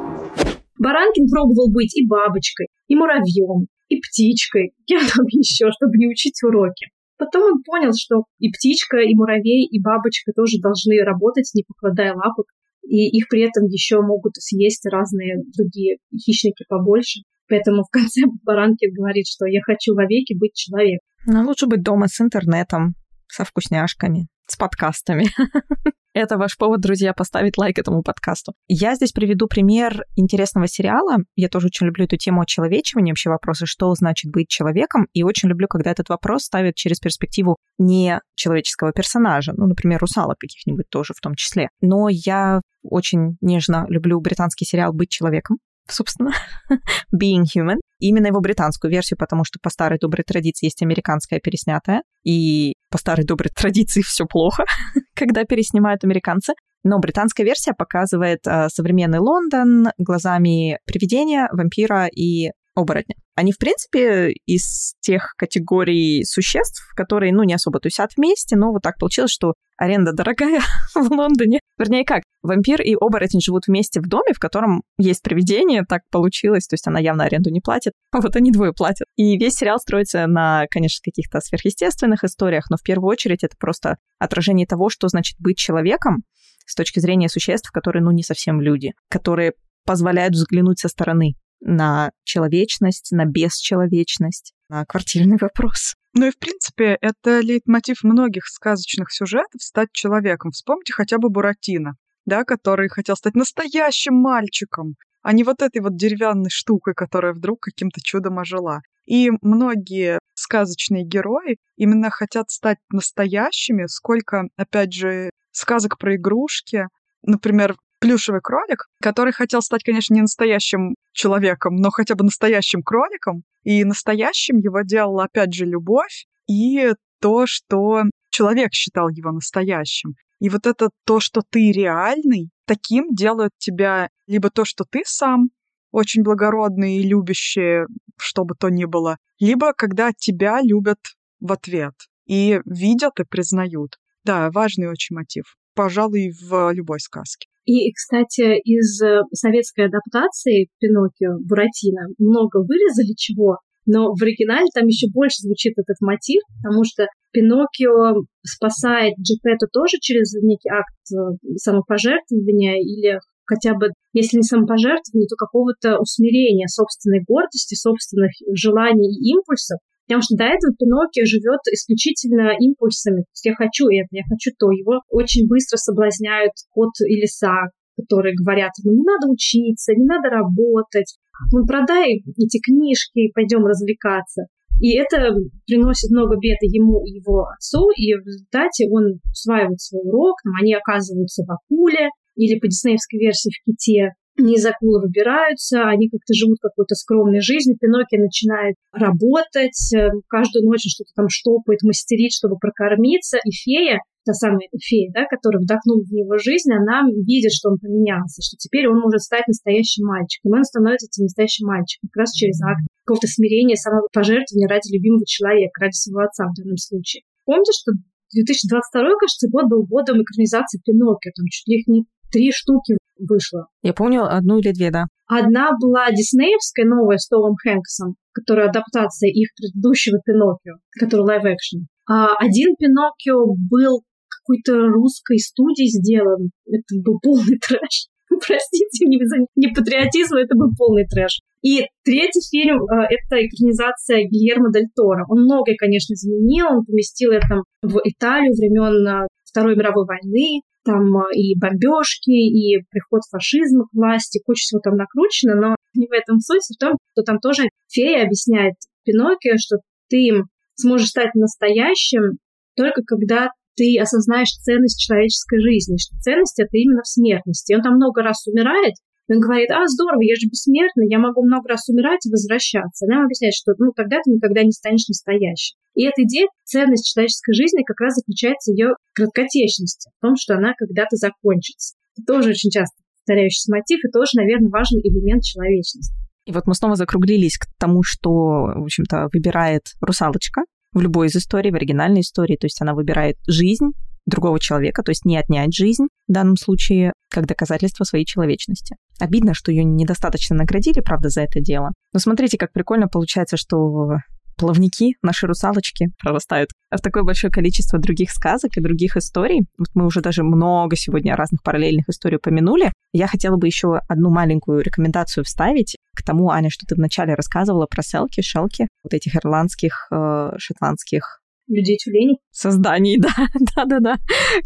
[0.78, 6.42] Баранкин пробовал быть и бабочкой, и муравьем, и птичкой, кем там еще, чтобы не учить
[6.42, 6.88] уроки.
[7.16, 12.12] Потом он понял, что и птичка, и муравей, и бабочка тоже должны работать, не покладая
[12.14, 12.46] лапок,
[12.82, 17.20] и их при этом еще могут съесть разные другие хищники побольше.
[17.48, 21.06] Поэтому в конце Баранкин говорит, что я хочу вовеки быть человеком.
[21.26, 22.94] Ну, лучше быть дома с интернетом,
[23.28, 25.26] со вкусняшками, с подкастами.
[26.14, 28.54] Это ваш повод, друзья, поставить лайк этому подкасту.
[28.68, 31.16] Я здесь приведу пример интересного сериала.
[31.34, 35.48] Я тоже очень люблю эту тему очеловечивания, вообще вопросы, что значит быть человеком, и очень
[35.48, 41.14] люблю, когда этот вопрос ставят через перспективу не человеческого персонажа, ну, например, русалок каких-нибудь тоже
[41.16, 41.68] в том числе.
[41.80, 45.58] Но я очень нежно люблю британский сериал «Быть человеком»,
[45.88, 46.32] собственно,
[47.14, 47.78] Being Human.
[47.98, 52.98] Именно его британскую версию, потому что по старой доброй традиции есть американская переснятая, и по
[52.98, 54.64] старой доброй традиции все плохо,
[55.14, 56.54] когда переснимают американцы.
[56.82, 63.16] Но британская версия показывает э, современный Лондон глазами привидения, вампира и оборотня.
[63.36, 68.82] Они, в принципе, из тех категорий существ, которые, ну, не особо тусят вместе, но вот
[68.82, 70.60] так получилось, что аренда дорогая
[70.94, 71.58] в Лондоне.
[71.76, 76.68] Вернее, как, вампир и оборотень живут вместе в доме, в котором есть привидение, так получилось,
[76.68, 79.08] то есть она явно аренду не платит, а вот они двое платят.
[79.16, 83.96] И весь сериал строится на, конечно, каких-то сверхъестественных историях, но в первую очередь это просто
[84.20, 86.22] отражение того, что значит быть человеком
[86.66, 89.52] с точки зрения существ, которые, ну, не совсем люди, которые
[89.84, 95.94] позволяют взглянуть со стороны на человечность, на бесчеловечность, на квартирный вопрос.
[96.12, 100.52] Ну и, в принципе, это лейтмотив многих сказочных сюжетов «стать человеком».
[100.52, 101.94] Вспомните хотя бы Буратино,
[102.24, 107.60] да, который хотел стать настоящим мальчиком, а не вот этой вот деревянной штукой, которая вдруг
[107.60, 108.82] каким-то чудом ожила.
[109.06, 116.88] И многие сказочные герои именно хотят стать настоящими, сколько, опять же, сказок про игрушки.
[117.22, 123.44] Например, плюшевый кролик, который хотел стать, конечно, не настоящим человеком, но хотя бы настоящим кроликом.
[123.62, 130.16] И настоящим его делала, опять же, любовь и то, что человек считал его настоящим.
[130.38, 135.48] И вот это то, что ты реальный, таким делает тебя либо то, что ты сам
[135.90, 137.86] очень благородный и любящий,
[138.18, 140.98] что бы то ни было, либо когда тебя любят
[141.40, 141.94] в ответ
[142.26, 143.96] и видят и признают.
[144.24, 145.56] Да, важный очень мотив.
[145.74, 147.48] Пожалуй, в любой сказке.
[147.64, 154.86] И, кстати, из э, советской адаптации Пиноккио Буратино много вырезали чего, но в оригинале там
[154.86, 161.56] еще больше звучит этот мотив, потому что Пиноккио спасает Джипету тоже через некий акт э,
[161.56, 169.36] самопожертвования или хотя бы, если не самопожертвования, то какого-то усмирения собственной гордости, собственных желаний и
[169.36, 173.24] импульсов, Потому что до этого Пиноккио живет исключительно импульсами.
[173.24, 174.70] То есть я хочу это, я хочу то.
[174.70, 180.28] Его очень быстро соблазняют кот и лиса, которые говорят ему, не надо учиться, не надо
[180.28, 181.16] работать,
[181.52, 184.46] ну, продай эти книжки, пойдем развлекаться.
[184.80, 185.32] И это
[185.66, 190.54] приносит много бед ему и его отцу, и в результате он усваивает свой урок, там,
[190.60, 196.08] они оказываются в акуле, или по диснеевской версии в ките, не из акулы выбираются, они
[196.08, 197.78] как-то живут какой-то скромной жизнью.
[197.78, 203.38] Пиноккио начинает работать, э, каждую ночь что-то там штопает, мастерит, чтобы прокормиться.
[203.44, 207.78] И фея, та самая фея, да, которая вдохнула в него жизнь, она видит, что он
[207.78, 210.52] поменялся, что теперь он может стать настоящим мальчиком.
[210.52, 215.26] И он становится этим настоящим мальчиком как раз через акт какого-то смирения, самопожертвования ради любимого
[215.26, 217.22] человека, ради своего отца в данном случае.
[217.44, 217.92] Помните, что
[218.32, 221.30] 2022, кажется, год был годом экранизации Пиноккио.
[221.36, 222.04] Там чуть ли их не
[222.34, 223.68] три штуки вышло.
[223.82, 225.04] Я помню одну или две, да.
[225.26, 231.86] Одна была диснеевская, новая, с Томом Хэнксом, которая адаптация их предыдущего Пиноккио, который live-action.
[232.10, 236.50] А один Пиноккио был какой-то русской студии сделан.
[236.66, 238.08] Это был полный трэш.
[238.28, 241.40] Простите мне за непатриотизм, это был полный трэш.
[241.62, 245.24] И третий фильм э,— это экранизация Гильермо Дель Торо.
[245.30, 246.66] Он многое, конечно, изменил.
[246.66, 250.60] Он поместил это в Италию времен э, Второй мировой войны.
[250.84, 256.06] Там э, и бомбежки, и приход фашизма к власти, куча всего там накручено, но не
[256.06, 258.74] в этом суть, в том, что там тоже фея объясняет
[259.04, 259.78] Пиноккио, что
[260.08, 260.42] ты
[260.76, 262.38] сможешь стать настоящим
[262.76, 267.72] только когда ты осознаешь ценность человеческой жизни, что ценность это именно в смертности.
[267.72, 268.94] И он там много раз умирает,
[269.28, 273.06] и он говорит, а, здорово, я же бессмертный, я могу много раз умирать и возвращаться.
[273.06, 275.76] Она ему объясняет, что ну, тогда ты никогда не станешь настоящим.
[275.94, 280.54] И эта идея, ценность человеческой жизни как раз заключается в ее краткотечности, в том, что
[280.54, 281.96] она когда-то закончится.
[282.16, 282.94] Это тоже очень часто
[283.24, 286.14] повторяющийся мотив и тоже, наверное, важный элемент человечности.
[286.44, 290.62] И вот мы снова закруглились к тому, что, в общем-то, выбирает русалочка
[290.92, 292.56] в любой из историй, в оригинальной истории.
[292.56, 293.92] То есть она выбирает жизнь
[294.26, 298.96] другого человека, то есть не отнять жизнь в данном случае как доказательство своей человечности.
[299.20, 301.92] Обидно, что ее недостаточно наградили, правда, за это дело.
[302.12, 304.18] Но смотрите, как прикольно получается, что
[304.56, 309.66] плавники, наши русалочки прорастают в такое большое количество других сказок и других историй.
[309.78, 312.92] Вот мы уже даже много сегодня разных параллельных историй упомянули.
[313.12, 317.86] Я хотела бы еще одну маленькую рекомендацию вставить к тому, Аня, что ты вначале рассказывала
[317.86, 322.38] про селки, шелки, вот этих ирландских, э, шотландских Людей-тюленей?
[322.50, 323.34] Созданий, да,
[323.74, 324.16] да-да-да,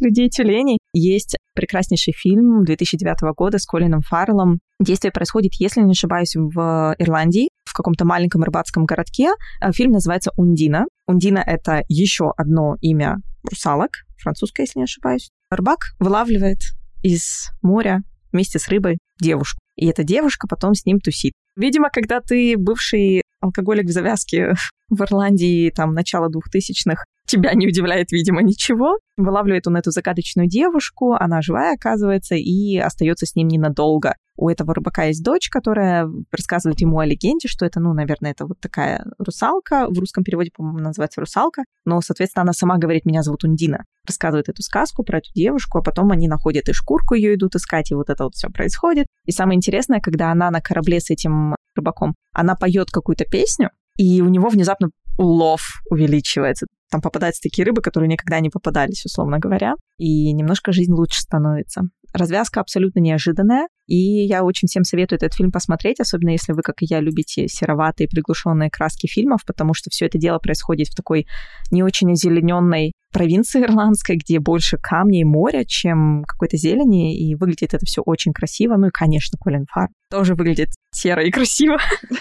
[0.00, 0.78] людей-тюленей.
[0.92, 4.58] Есть прекраснейший фильм 2009 года с Колином Фарреллом.
[4.80, 9.30] Действие происходит, если не ошибаюсь, в Ирландии, в каком-то маленьком рыбацком городке.
[9.60, 10.86] Э, фильм называется «Ундина».
[11.06, 13.16] «Ундина»— это еще одно имя
[13.48, 15.30] русалок, французское, если не ошибаюсь.
[15.50, 16.58] Рыбак вылавливает
[17.02, 19.58] из моря вместе с рыбой девушку.
[19.76, 21.32] И эта девушка потом с ним тусит.
[21.56, 24.54] Видимо, когда ты бывший алкоголик в завязке
[24.88, 28.98] в Ирландии, там, начало двухтысячных, тебя не удивляет, видимо, ничего.
[29.16, 34.14] Вылавливает он эту загадочную девушку, она живая, оказывается, и остается с ним ненадолго.
[34.36, 38.46] У этого рыбака есть дочь, которая рассказывает ему о легенде, что это, ну, наверное, это
[38.46, 39.88] вот такая русалка.
[39.88, 41.64] В русском переводе, по-моему, называется русалка.
[41.84, 43.84] Но, соответственно, она сама говорит, меня зовут Ундина.
[44.06, 47.90] Рассказывает эту сказку про эту девушку, а потом они находят и шкурку ее идут искать,
[47.90, 49.06] и вот это вот все происходит.
[49.26, 54.20] И самое интересное, когда она на корабле с этим рыбаком, она поет какую-то песню, и
[54.20, 56.66] у него внезапно улов увеличивается.
[56.90, 61.82] Там попадаются такие рыбы, которые никогда не попадались, условно говоря, и немножко жизнь лучше становится.
[62.14, 66.80] Развязка абсолютно неожиданная, и я очень всем советую этот фильм посмотреть, особенно если вы, как
[66.80, 71.26] и я, любите сероватые приглушенные краски фильмов, потому что все это дело происходит в такой
[71.70, 77.74] не очень озелененной провинции ирландской, где больше камней и моря, чем какой-то зелени, и выглядит
[77.74, 78.76] это все очень красиво.
[78.76, 81.78] Ну и, конечно, Колин Фар тоже выглядит серо и красиво.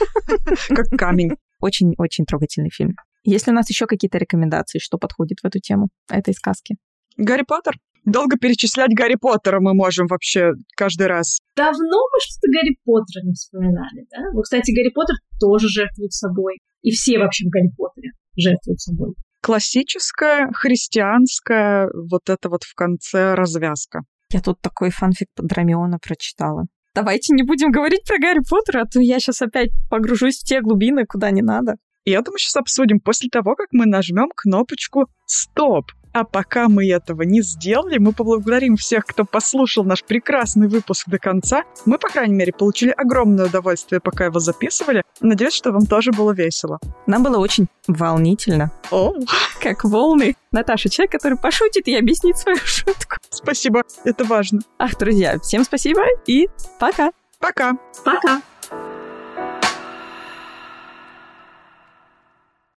[0.69, 1.31] Как камень.
[1.59, 2.95] Очень-очень трогательный фильм.
[3.23, 6.75] Есть ли у нас еще какие-то рекомендации, что подходит в эту тему этой сказки?
[7.17, 7.75] Гарри Поттер.
[8.05, 11.39] Долго перечислять Гарри Поттера мы можем вообще каждый раз.
[11.57, 14.31] Давно мы что-то Гарри Поттера не вспоминали, да?
[14.33, 16.59] Вот, кстати, Гарри Поттер тоже жертвует собой.
[16.83, 19.15] И все вообще в Гарри Поттере жертвуют собой.
[19.47, 24.01] Классическая, христианская, вот это вот в конце развязка.
[24.29, 26.65] Я тут такой фанфик под Драмиона прочитала.
[26.93, 30.59] Давайте не будем говорить про Гарри Поттера, а то я сейчас опять погружусь в те
[30.59, 31.75] глубины, куда не надо.
[32.03, 35.93] И это мы сейчас обсудим после того, как мы нажмем кнопочку «Стоп».
[36.17, 41.19] А пока мы этого не сделали, мы поблагодарим всех, кто послушал наш прекрасный выпуск до
[41.19, 41.61] конца.
[41.85, 45.03] Мы, по крайней мере, получили огромное удовольствие, пока его записывали.
[45.21, 46.79] Надеюсь, что вам тоже было весело.
[47.05, 48.71] Нам было очень волнительно.
[48.89, 49.13] О,
[49.61, 50.35] как волны.
[50.51, 53.17] Наташа, человек, который пошутит и объяснит свою шутку.
[53.29, 54.61] Спасибо, это важно.
[54.79, 56.47] Ах, друзья, всем спасибо и
[56.79, 57.11] пока.
[57.39, 57.77] Пока.
[58.03, 58.41] Пока.